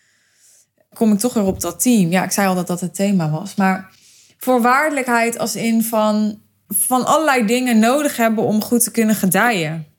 [0.94, 2.12] kom ik toch weer op dat team.
[2.12, 3.56] Ja, ik zei al dat dat het thema was.
[3.56, 3.90] Maar
[4.38, 9.90] voorwaardelijkheid als in van, van allerlei dingen nodig hebben om goed te kunnen gedijen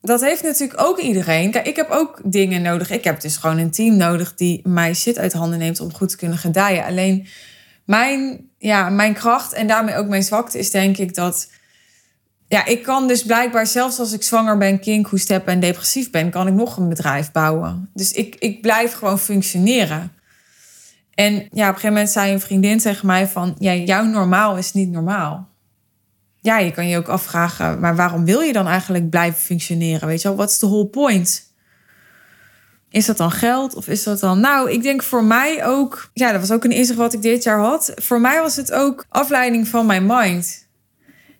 [0.00, 1.50] dat heeft natuurlijk ook iedereen.
[1.50, 2.90] Kijk, ik heb ook dingen nodig.
[2.90, 6.08] Ik heb dus gewoon een team nodig die mij shit uit handen neemt om goed
[6.08, 6.84] te kunnen gedijen.
[6.84, 7.26] Alleen
[7.84, 11.50] mijn, ja, mijn kracht en daarmee ook mijn zwakte is denk ik dat.
[12.48, 16.30] Ja, ik kan dus blijkbaar, zelfs als ik zwanger ben, kinkhoest heb en depressief ben,
[16.30, 17.90] kan ik nog een bedrijf bouwen.
[17.94, 20.12] Dus ik, ik blijf gewoon functioneren.
[21.14, 24.56] En ja, op een gegeven moment zei een vriendin tegen mij van, ja, jouw normaal
[24.56, 25.48] is niet normaal
[26.40, 30.08] ja, je kan je ook afvragen, maar waarom wil je dan eigenlijk blijven functioneren?
[30.08, 31.46] Weet je wel, wat is de whole point?
[32.90, 34.40] Is dat dan geld of is dat dan...
[34.40, 36.10] Nou, ik denk voor mij ook...
[36.12, 37.92] Ja, dat was ook een inzicht wat ik dit jaar had.
[37.94, 40.67] Voor mij was het ook afleiding van mijn mind.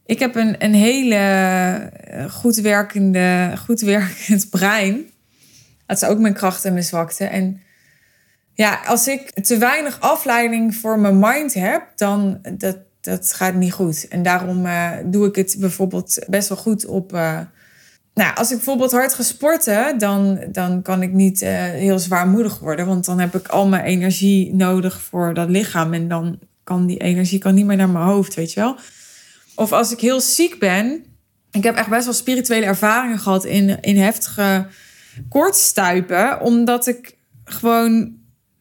[0.09, 5.11] Ik heb een, een hele eh, goed werkende, goed werkend brein.
[5.87, 7.25] Dat is ook mijn kracht en mijn zwakte.
[7.25, 7.61] En
[8.53, 13.73] ja, als ik te weinig afleiding voor mijn mind heb, dan dat, dat gaat niet
[13.73, 14.09] goed.
[14.09, 17.13] En daarom eh, doe ik het bijvoorbeeld best wel goed op.
[17.13, 17.41] Uh,
[18.15, 22.59] nou, als ik bijvoorbeeld hard ga sporten, dan, dan kan ik niet uh, heel zwaarmoedig
[22.59, 22.87] worden.
[22.87, 25.95] Want dan heb ik al mijn energie nodig voor dat lichaam.
[25.95, 28.77] En dan kan die energie kan niet meer naar mijn hoofd, weet je wel.
[29.59, 31.05] Of als ik heel ziek ben.
[31.51, 34.67] Ik heb echt best wel spirituele ervaringen gehad in, in heftige
[35.29, 36.41] koortsstuipen.
[36.41, 38.17] Omdat ik gewoon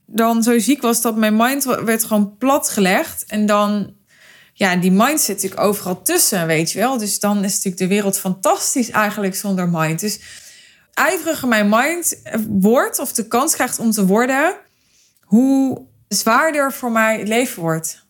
[0.06, 3.26] dan zo ziek was dat mijn mind werd gewoon platgelegd.
[3.28, 3.94] En dan,
[4.54, 6.98] ja, die mind zit natuurlijk overal tussen, weet je wel.
[6.98, 10.00] Dus dan is natuurlijk de wereld fantastisch eigenlijk zonder mind.
[10.00, 10.20] Dus
[10.94, 14.56] ijveriger mijn mind wordt, of de kans krijgt om te worden,
[15.22, 18.07] hoe zwaarder voor mij het leven wordt.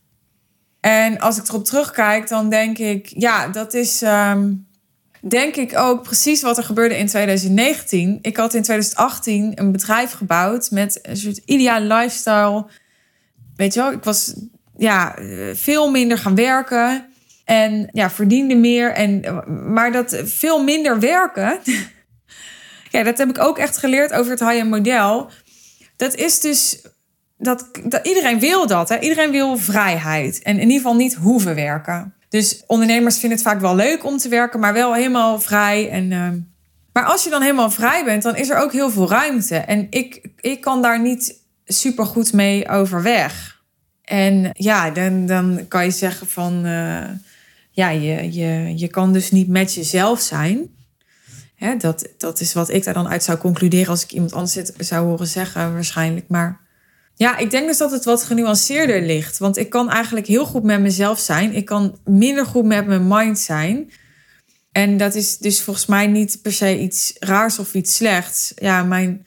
[0.88, 4.02] En als ik erop terugkijk, dan denk ik, ja, dat is.
[4.02, 4.54] Ehm,
[5.22, 8.20] denk ik ook precies wat er gebeurde in 2019.
[8.22, 12.66] Ik had in 2018 een bedrijf gebouwd met een soort ideale lifestyle.
[13.56, 14.34] Weet je wel, ik was
[14.78, 15.16] ja,
[15.54, 17.06] veel minder gaan werken
[17.46, 18.92] en ja, verdiende meer.
[18.92, 21.60] En, maar dat veel minder werken,
[22.92, 25.30] ja, dat heb ik ook echt geleerd over het high-end model.
[25.96, 26.82] Dat is dus
[27.38, 28.90] dat, dat iedereen wil dat.
[28.90, 29.00] Hè?
[29.00, 32.14] Iedereen wil vrijheid en in ieder geval niet hoeven werken.
[32.30, 35.90] Dus ondernemers vinden het vaak wel leuk om te werken, maar wel helemaal vrij.
[35.90, 36.28] En, uh...
[36.94, 39.56] Maar als je dan helemaal vrij bent, dan is er ook heel veel ruimte.
[39.56, 43.62] En ik, ik kan daar niet super goed mee overweg.
[44.04, 47.04] En ja, dan, dan kan je zeggen van uh,
[47.72, 50.76] ja, je, je, je kan dus niet met jezelf zijn.
[51.56, 54.60] Hè, dat, dat is wat ik daar dan uit zou concluderen als ik iemand anders
[54.78, 56.26] zou horen zeggen, waarschijnlijk.
[56.28, 56.60] Maar
[57.18, 59.38] ja, ik denk dus dat het wat genuanceerder ligt.
[59.38, 61.54] Want ik kan eigenlijk heel goed met mezelf zijn.
[61.54, 63.92] Ik kan minder goed met mijn mind zijn.
[64.72, 68.52] En dat is dus volgens mij niet per se iets raars of iets slechts.
[68.56, 69.26] Ja, mijn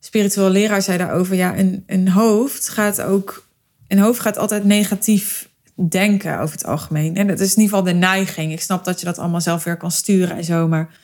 [0.00, 1.34] spirituele leraar zei daarover.
[1.34, 3.46] Ja, een, een hoofd gaat ook.
[3.88, 5.48] Een hoofd gaat altijd negatief
[5.88, 7.16] denken over het algemeen.
[7.16, 8.52] En dat is in ieder geval de neiging.
[8.52, 10.68] Ik snap dat je dat allemaal zelf weer kan sturen en zo.
[10.68, 10.98] Maar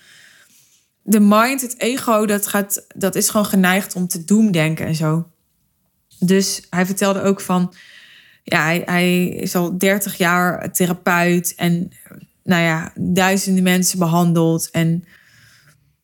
[1.02, 5.26] de mind, het ego, dat, gaat, dat is gewoon geneigd om te doemdenken en zo.
[6.18, 7.74] Dus hij vertelde ook van,
[8.42, 11.92] ja, hij, hij is al 30 jaar therapeut en
[12.42, 14.68] nou ja, duizenden mensen behandeld.
[14.70, 15.04] En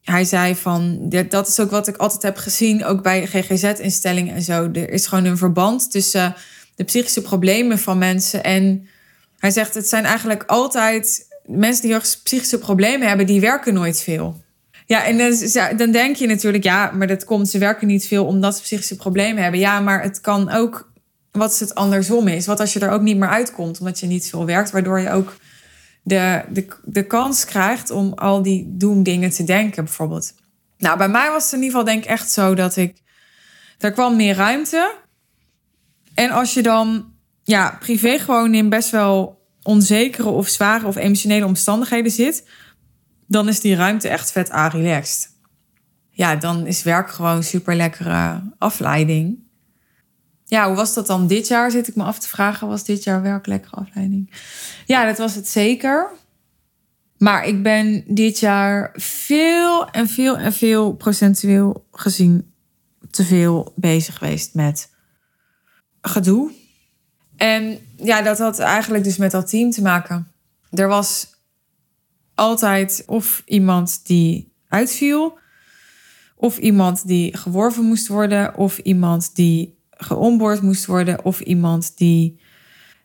[0.03, 4.43] hij zei van, dat is ook wat ik altijd heb gezien, ook bij GGZ-instellingen en
[4.43, 4.71] zo.
[4.73, 6.35] Er is gewoon een verband tussen
[6.75, 8.45] de psychische problemen van mensen.
[8.45, 8.89] En
[9.39, 14.42] hij zegt, het zijn eigenlijk altijd mensen die psychische problemen hebben, die werken nooit veel.
[14.93, 18.57] Ja, en dan, denk je natuurlijk, ja, maar dat komt, ze werken niet veel omdat
[18.57, 19.61] ze psychische problemen hebben.
[19.61, 20.93] Ja, maar het kan ook,
[21.31, 22.47] wat het andersom is.
[22.47, 25.11] Wat als je er ook niet meer uitkomt, omdat je niet veel werkt, waardoor je
[25.11, 25.37] ook
[26.03, 30.35] de, de, de kans krijgt om al die doemdingen te denken, bijvoorbeeld.
[30.79, 32.97] Nou, bij mij was het in ieder geval denk ik echt zo dat ik,
[33.79, 34.95] er kwam meer ruimte.
[36.15, 41.47] En als je dan, ja, privé gewoon in best wel onzekere of zware of emotionele
[41.47, 42.45] omstandigheden zit,
[43.33, 45.31] dan is die ruimte echt vet relaxed.
[46.11, 49.39] Ja, dan is werk gewoon super lekkere afleiding.
[50.45, 51.71] Ja, hoe was dat dan dit jaar?
[51.71, 54.33] Zit ik me af te vragen, was dit jaar werk lekkere afleiding?
[54.87, 56.11] Ja, dat was het zeker.
[57.19, 62.53] Maar ik ben dit jaar veel en veel en veel procentueel gezien
[63.11, 64.91] te veel bezig geweest met
[66.01, 66.53] gedoe.
[67.37, 70.33] En ja, dat had eigenlijk dus met dat team te maken.
[70.71, 71.32] Er was
[72.35, 75.39] altijd of iemand die uitviel,
[76.37, 82.41] of iemand die geworven moest worden, of iemand die geonboord moest worden, of iemand die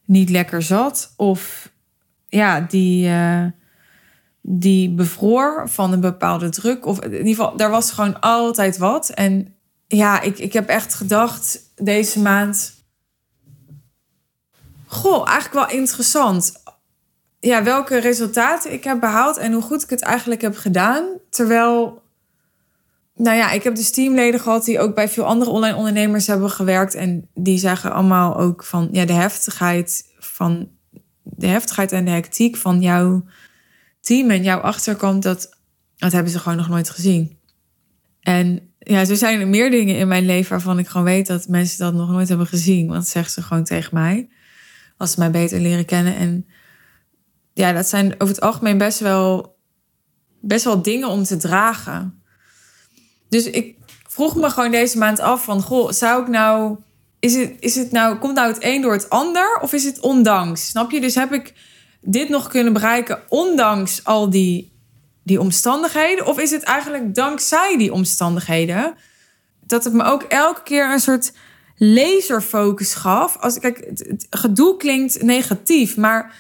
[0.06, 1.72] niet lekker zat, of
[2.28, 3.46] ja, die, uh,
[4.42, 6.86] die bevroor van een bepaalde druk.
[6.86, 9.10] Of in ieder geval, daar was gewoon altijd wat.
[9.10, 9.56] En
[9.88, 12.76] ja, ik, ik heb echt gedacht deze maand.
[14.86, 16.64] Goh, eigenlijk wel interessant
[17.40, 21.06] ja, welke resultaten ik heb behaald en hoe goed ik het eigenlijk heb gedaan.
[21.30, 22.02] Terwijl,
[23.16, 26.50] nou ja, ik heb dus teamleden gehad die ook bij veel andere online ondernemers hebben
[26.50, 26.96] gewerkt.
[26.96, 30.70] En die zeggen allemaal ook van ja, de heftigheid van
[31.24, 33.26] de heftigheid en de hectiek van jouw
[34.02, 35.50] team en jouw achterkant, dat,
[35.98, 37.38] dat hebben ze gewoon nog nooit gezien.
[38.22, 41.48] En ja, er zijn er meer dingen in mijn leven waarvan ik gewoon weet dat
[41.48, 42.88] mensen dat nog nooit hebben gezien.
[42.88, 44.30] Want zeggen ze gewoon tegen mij.
[44.98, 46.16] Als ze mij beter leren kennen.
[46.16, 46.46] En
[47.58, 49.56] ja, dat zijn over het algemeen best wel,
[50.40, 52.24] best wel dingen om te dragen.
[53.30, 53.76] Dus ik
[54.08, 56.78] vroeg me gewoon deze maand af van, goh, zou ik nou,
[57.20, 60.00] is het, is het nou, komt nou het een door het ander of is het
[60.00, 60.68] ondanks?
[60.68, 61.02] Snap je?
[61.02, 61.54] Dus heb ik
[62.02, 64.72] dit nog kunnen bereiken ondanks al die,
[65.24, 66.26] die omstandigheden?
[66.26, 68.96] Of is het eigenlijk dankzij die omstandigheden
[69.66, 71.32] dat het me ook elke keer een soort
[71.78, 73.38] laserfocus gaf.
[73.38, 76.36] Als, kijk, het, gedoe klinkt negatief, maar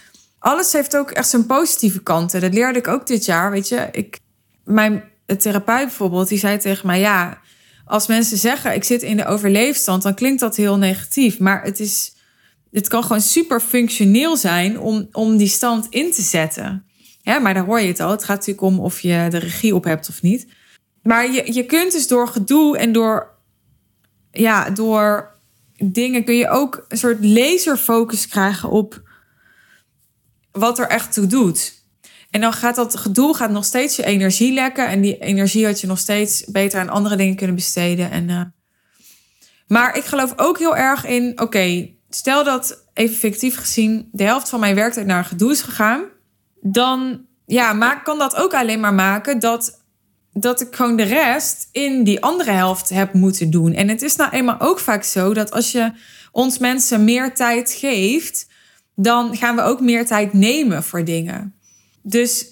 [0.47, 2.41] alles heeft ook echt zijn positieve kanten.
[2.41, 3.51] Dat leerde ik ook dit jaar.
[3.51, 4.19] Weet je, ik,
[4.63, 5.03] mijn
[5.37, 7.41] therapeut bijvoorbeeld, die zei tegen mij: Ja,
[7.85, 11.39] als mensen zeggen ik zit in de overleefstand, dan klinkt dat heel negatief.
[11.39, 12.13] Maar het, is,
[12.71, 16.85] het kan gewoon super functioneel zijn om, om die stand in te zetten.
[17.21, 18.11] Ja, maar daar hoor je het al.
[18.11, 20.47] Het gaat natuurlijk om of je de regie op hebt of niet.
[21.03, 23.35] Maar je, je kunt dus door gedoe en door,
[24.31, 25.31] ja, door
[25.83, 29.05] dingen kun je ook een soort laserfocus krijgen op
[30.59, 31.85] wat er echt toe doet.
[32.31, 34.87] En dan gaat dat gedoe gaat nog steeds je energie lekken.
[34.87, 38.11] En die energie had je nog steeds beter aan andere dingen kunnen besteden.
[38.11, 38.41] En, uh...
[39.67, 44.49] Maar ik geloof ook heel erg in, oké, stel dat even fictief gezien de helft
[44.49, 46.03] van mijn werktijd naar gedoe is gegaan.
[46.61, 49.83] Dan ja, maar kan dat ook alleen maar maken dat,
[50.33, 53.73] dat ik gewoon de rest in die andere helft heb moeten doen.
[53.73, 55.91] En het is nou eenmaal ook vaak zo dat als je
[56.31, 58.47] ons mensen meer tijd geeft,
[58.99, 61.55] dan gaan we ook meer tijd nemen voor dingen.
[62.01, 62.45] Dus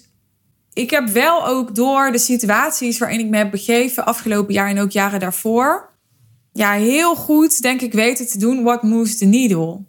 [0.72, 4.80] ik heb wel ook door de situaties waarin ik me heb begeven afgelopen jaar en
[4.80, 5.92] ook jaren daarvoor,
[6.52, 9.84] ja, heel goed denk ik weten te doen what moves the needle.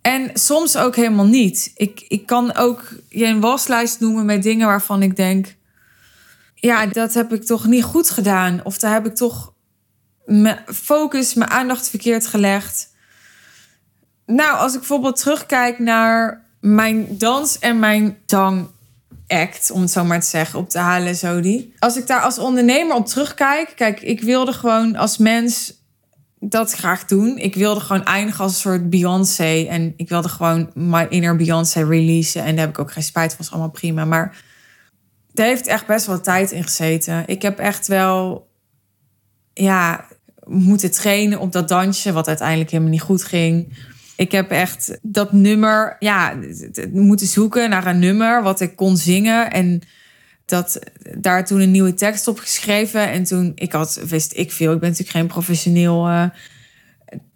[0.00, 1.72] En soms ook helemaal niet.
[1.74, 5.56] Ik, ik kan ook je een waslijst noemen met dingen waarvan ik denk,
[6.54, 8.60] ja, dat heb ik toch niet goed gedaan.
[8.64, 9.54] Of daar heb ik toch
[10.24, 12.89] mijn focus, mijn aandacht verkeerd gelegd.
[14.30, 18.66] Nou, als ik bijvoorbeeld terugkijk naar mijn dans en mijn zang
[19.26, 21.74] act, om het zo maar te zeggen, op de zo die.
[21.78, 25.78] Als ik daar als ondernemer op terugkijk, kijk, ik wilde gewoon als mens
[26.40, 27.38] dat graag doen.
[27.38, 31.84] Ik wilde gewoon eindigen als een soort Beyoncé en ik wilde gewoon my inner Beyoncé
[31.84, 34.44] releasen en daar heb ik ook geen spijt van, is allemaal prima, maar
[35.32, 37.22] daar heeft echt best wel tijd in gezeten.
[37.26, 38.48] Ik heb echt wel
[39.52, 40.06] ja,
[40.44, 43.76] moeten trainen op dat dansje, wat uiteindelijk helemaal niet goed ging.
[44.20, 46.38] Ik heb echt dat nummer, ja,
[46.92, 49.50] moeten zoeken naar een nummer wat ik kon zingen.
[49.50, 49.82] En
[50.44, 50.78] dat,
[51.18, 53.10] daar toen een nieuwe tekst op geschreven.
[53.10, 56.24] En toen, ik had, wist ik veel, ik ben natuurlijk geen professioneel uh,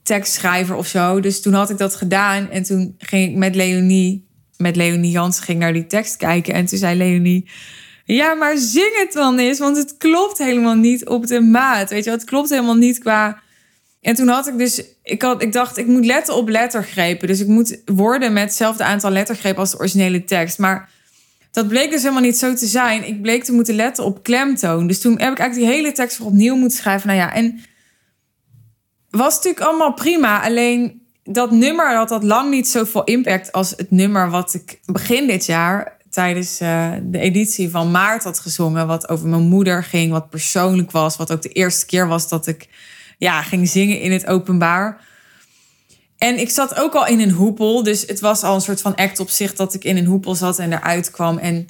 [0.02, 1.20] tekstschrijver of zo.
[1.20, 2.50] Dus toen had ik dat gedaan.
[2.50, 4.26] En toen ging ik met Leonie,
[4.56, 6.54] met Leonie Jans, ging naar die tekst kijken.
[6.54, 7.50] En toen zei Leonie,
[8.04, 11.90] ja, maar zing het dan eens, want het klopt helemaal niet op de maat.
[11.90, 13.42] Weet je, het klopt helemaal niet qua
[14.04, 17.28] en toen had ik dus, ik, had, ik dacht, ik moet letten op lettergrepen.
[17.28, 20.58] Dus ik moet woorden met hetzelfde aantal lettergrepen als de originele tekst.
[20.58, 20.90] Maar
[21.50, 23.06] dat bleek dus helemaal niet zo te zijn.
[23.06, 24.86] Ik bleek te moeten letten op klemtoon.
[24.86, 27.08] Dus toen heb ik eigenlijk die hele tekst weer opnieuw moeten schrijven.
[27.08, 27.60] Nou ja, en
[29.10, 30.42] was natuurlijk allemaal prima.
[30.42, 35.26] Alleen dat nummer had dat lang niet zoveel impact als het nummer wat ik begin
[35.26, 38.86] dit jaar tijdens uh, de editie van maart had gezongen.
[38.86, 41.16] Wat over mijn moeder ging, wat persoonlijk was.
[41.16, 42.68] Wat ook de eerste keer was dat ik
[43.18, 45.00] ja, ging zingen in het openbaar.
[46.18, 47.82] En ik zat ook al in een hoepel.
[47.82, 50.34] Dus het was al een soort van act op zich dat ik in een hoepel
[50.34, 51.38] zat en eruit kwam.
[51.38, 51.68] En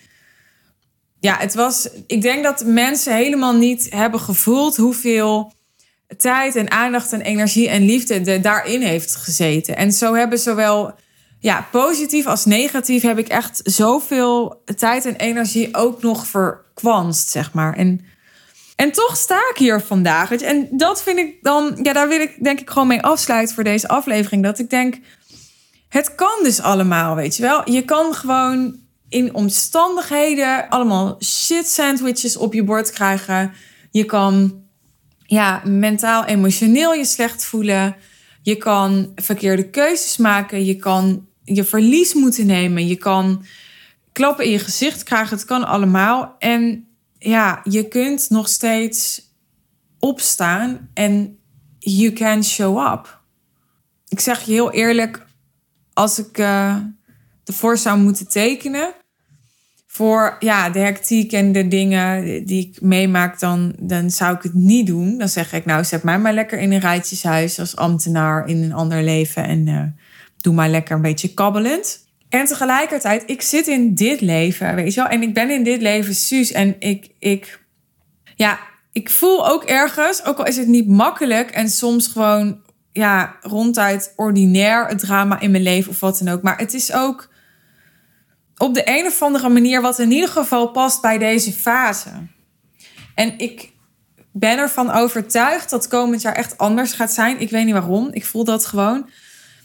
[1.20, 1.88] ja, het was.
[2.06, 5.52] Ik denk dat mensen helemaal niet hebben gevoeld hoeveel
[6.16, 9.76] tijd en aandacht en energie en liefde daarin heeft gezeten.
[9.76, 10.94] En zo hebben zowel
[11.38, 17.52] ja, positief als negatief heb ik echt zoveel tijd en energie ook nog verkwanst, zeg
[17.52, 17.74] maar.
[17.74, 18.04] En
[18.76, 20.30] en toch sta ik hier vandaag.
[20.30, 23.64] En dat vind ik dan, ja, daar wil ik denk ik gewoon mee afsluiten voor
[23.64, 24.42] deze aflevering.
[24.42, 24.98] Dat ik denk,
[25.88, 27.70] het kan dus allemaal, weet je wel.
[27.70, 28.76] Je kan gewoon
[29.08, 33.52] in omstandigheden allemaal shit sandwiches op je bord krijgen.
[33.90, 34.62] Je kan
[35.26, 37.96] ja, mentaal, emotioneel je slecht voelen.
[38.42, 40.64] Je kan verkeerde keuzes maken.
[40.64, 42.86] Je kan je verlies moeten nemen.
[42.86, 43.44] Je kan
[44.12, 45.36] klappen in je gezicht krijgen.
[45.36, 46.36] Het kan allemaal.
[46.38, 46.88] En
[47.24, 49.22] ja, je kunt nog steeds
[49.98, 51.38] opstaan en
[51.78, 53.20] you can show up.
[54.08, 55.26] Ik zeg je heel eerlijk,
[55.92, 56.76] als ik uh,
[57.44, 58.94] ervoor zou moeten tekenen
[59.86, 64.54] voor ja, de hectiek en de dingen die ik meemaak, dan, dan zou ik het
[64.54, 65.18] niet doen.
[65.18, 68.72] Dan zeg ik, nou, zet mij maar lekker in een rijtjeshuis als ambtenaar in een
[68.72, 69.82] ander leven en uh,
[70.36, 72.04] doe maar lekker een beetje kabbelend.
[72.28, 75.10] En tegelijkertijd, ik zit in dit leven, weet je wel.
[75.10, 76.52] En ik ben in dit leven Suus.
[76.52, 77.60] En ik, ik,
[78.36, 78.58] ja,
[78.92, 82.60] ik voel ook ergens, ook al is het niet makkelijk en soms gewoon,
[82.92, 86.42] ja, ronduit ordinair het drama in mijn leven of wat dan ook.
[86.42, 87.28] Maar het is ook
[88.56, 92.10] op de een of andere manier wat in ieder geval past bij deze fase.
[93.14, 93.72] En ik
[94.32, 97.40] ben ervan overtuigd dat komend jaar echt anders gaat zijn.
[97.40, 98.08] Ik weet niet waarom.
[98.12, 99.08] Ik voel dat gewoon.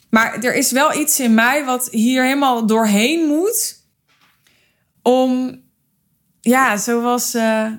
[0.10, 3.84] Maar er is wel iets in mij wat hier helemaal doorheen moet.
[5.01, 5.62] Om,
[6.41, 7.72] ja, zoals uh,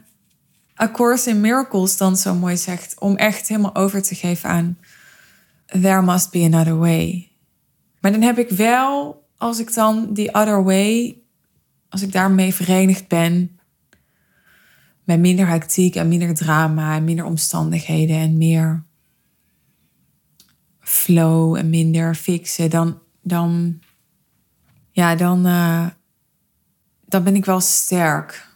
[0.81, 3.01] A Course in Miracles dan zo mooi zegt.
[3.01, 4.78] Om echt helemaal over te geven aan
[5.70, 7.31] there must be another way.
[8.01, 11.18] Maar dan heb ik wel, als ik dan die other way,
[11.89, 13.59] als ik daarmee verenigd ben,
[15.05, 18.85] met minder hectiek en minder drama en minder omstandigheden en meer
[20.81, 23.78] flow en minder fixen, dan, dan,
[24.91, 25.87] ja, dan, uh,
[27.07, 28.49] dan ben ik wel sterk.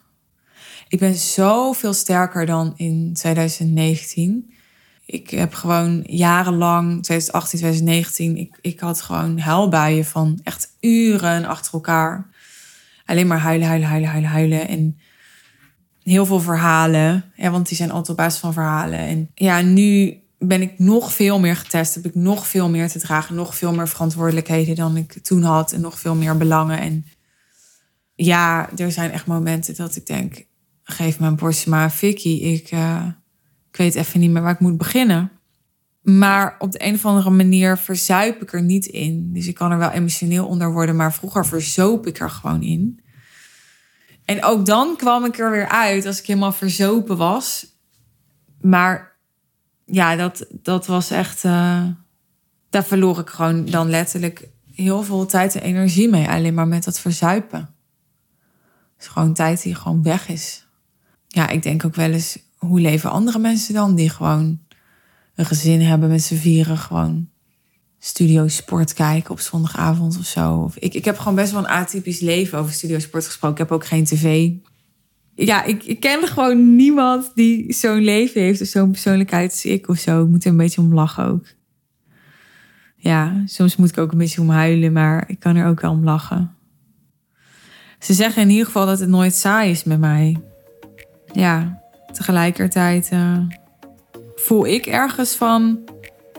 [0.88, 4.52] Ik ben zoveel sterker dan in 2019.
[5.06, 11.72] Ik heb gewoon jarenlang, 2018, 2019, ik, ik had gewoon huilbuien van echt uren achter
[11.72, 12.28] elkaar.
[13.04, 14.68] Alleen maar huilen, huilen, huilen, huilen, huilen.
[14.68, 14.98] En
[16.02, 17.32] heel veel verhalen.
[17.36, 18.98] Ja, want die zijn altijd op basis van verhalen.
[18.98, 21.94] En ja, nu ben ik nog veel meer getest.
[21.94, 23.34] Heb ik nog veel meer te dragen.
[23.34, 25.72] Nog veel meer verantwoordelijkheden dan ik toen had.
[25.72, 26.78] En nog veel meer belangen.
[26.78, 27.06] En
[28.14, 30.44] ja, er zijn echt momenten dat ik denk...
[30.86, 32.28] Geef een borstje maar, Vicky.
[32.28, 33.06] Ik, uh,
[33.70, 35.30] ik weet even niet meer waar ik moet beginnen.
[36.02, 39.32] Maar op de een of andere manier verzuip ik er niet in.
[39.32, 40.96] Dus ik kan er wel emotioneel onder worden.
[40.96, 43.04] Maar vroeger verzoop ik er gewoon in.
[44.24, 47.66] En ook dan kwam ik er weer uit als ik helemaal verzopen was.
[48.60, 49.13] Maar
[49.86, 51.44] ja, dat, dat was echt.
[51.44, 51.86] Uh,
[52.70, 56.28] daar verloor ik gewoon dan letterlijk heel veel tijd en energie mee.
[56.28, 57.58] Alleen maar met dat verzuipen.
[58.94, 60.66] Het is gewoon tijd die gewoon weg is.
[61.28, 63.94] Ja, ik denk ook wel eens, hoe leven andere mensen dan?
[63.94, 64.60] Die gewoon
[65.34, 66.78] een gezin hebben met z'n vieren.
[66.78, 67.28] Gewoon
[67.98, 70.70] studio sport kijken op zondagavond of zo.
[70.74, 73.62] Ik, ik heb gewoon best wel een atypisch leven over studio sport gesproken.
[73.62, 74.50] Ik heb ook geen tv.
[75.34, 79.88] Ja, ik, ik ken gewoon niemand die zo'n leven heeft of zo'n persoonlijkheid als ik
[79.88, 80.22] of zo.
[80.22, 81.44] Ik moet er een beetje om lachen ook.
[82.96, 85.90] Ja, soms moet ik ook een beetje om huilen, maar ik kan er ook wel
[85.90, 86.54] om lachen.
[87.98, 90.36] Ze zeggen in ieder geval dat het nooit saai is met mij.
[91.32, 91.82] Ja,
[92.12, 93.38] tegelijkertijd uh,
[94.34, 95.78] voel ik ergens van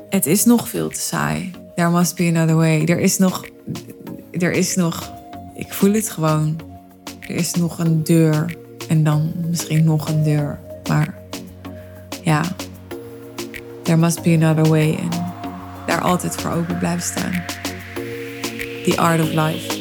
[0.09, 1.51] het is nog veel te saai.
[1.75, 2.85] There must be another way.
[2.85, 3.45] Er is nog.
[4.31, 5.11] Er is nog.
[5.55, 6.59] Ik voel het gewoon.
[7.19, 8.55] Er is nog een deur.
[8.87, 10.59] En dan misschien nog een deur.
[10.89, 11.13] Maar
[12.23, 12.41] ja.
[13.83, 14.95] There must be another way.
[14.95, 15.09] En
[15.85, 17.43] daar altijd voor open blijven staan.
[18.83, 19.74] The art of life.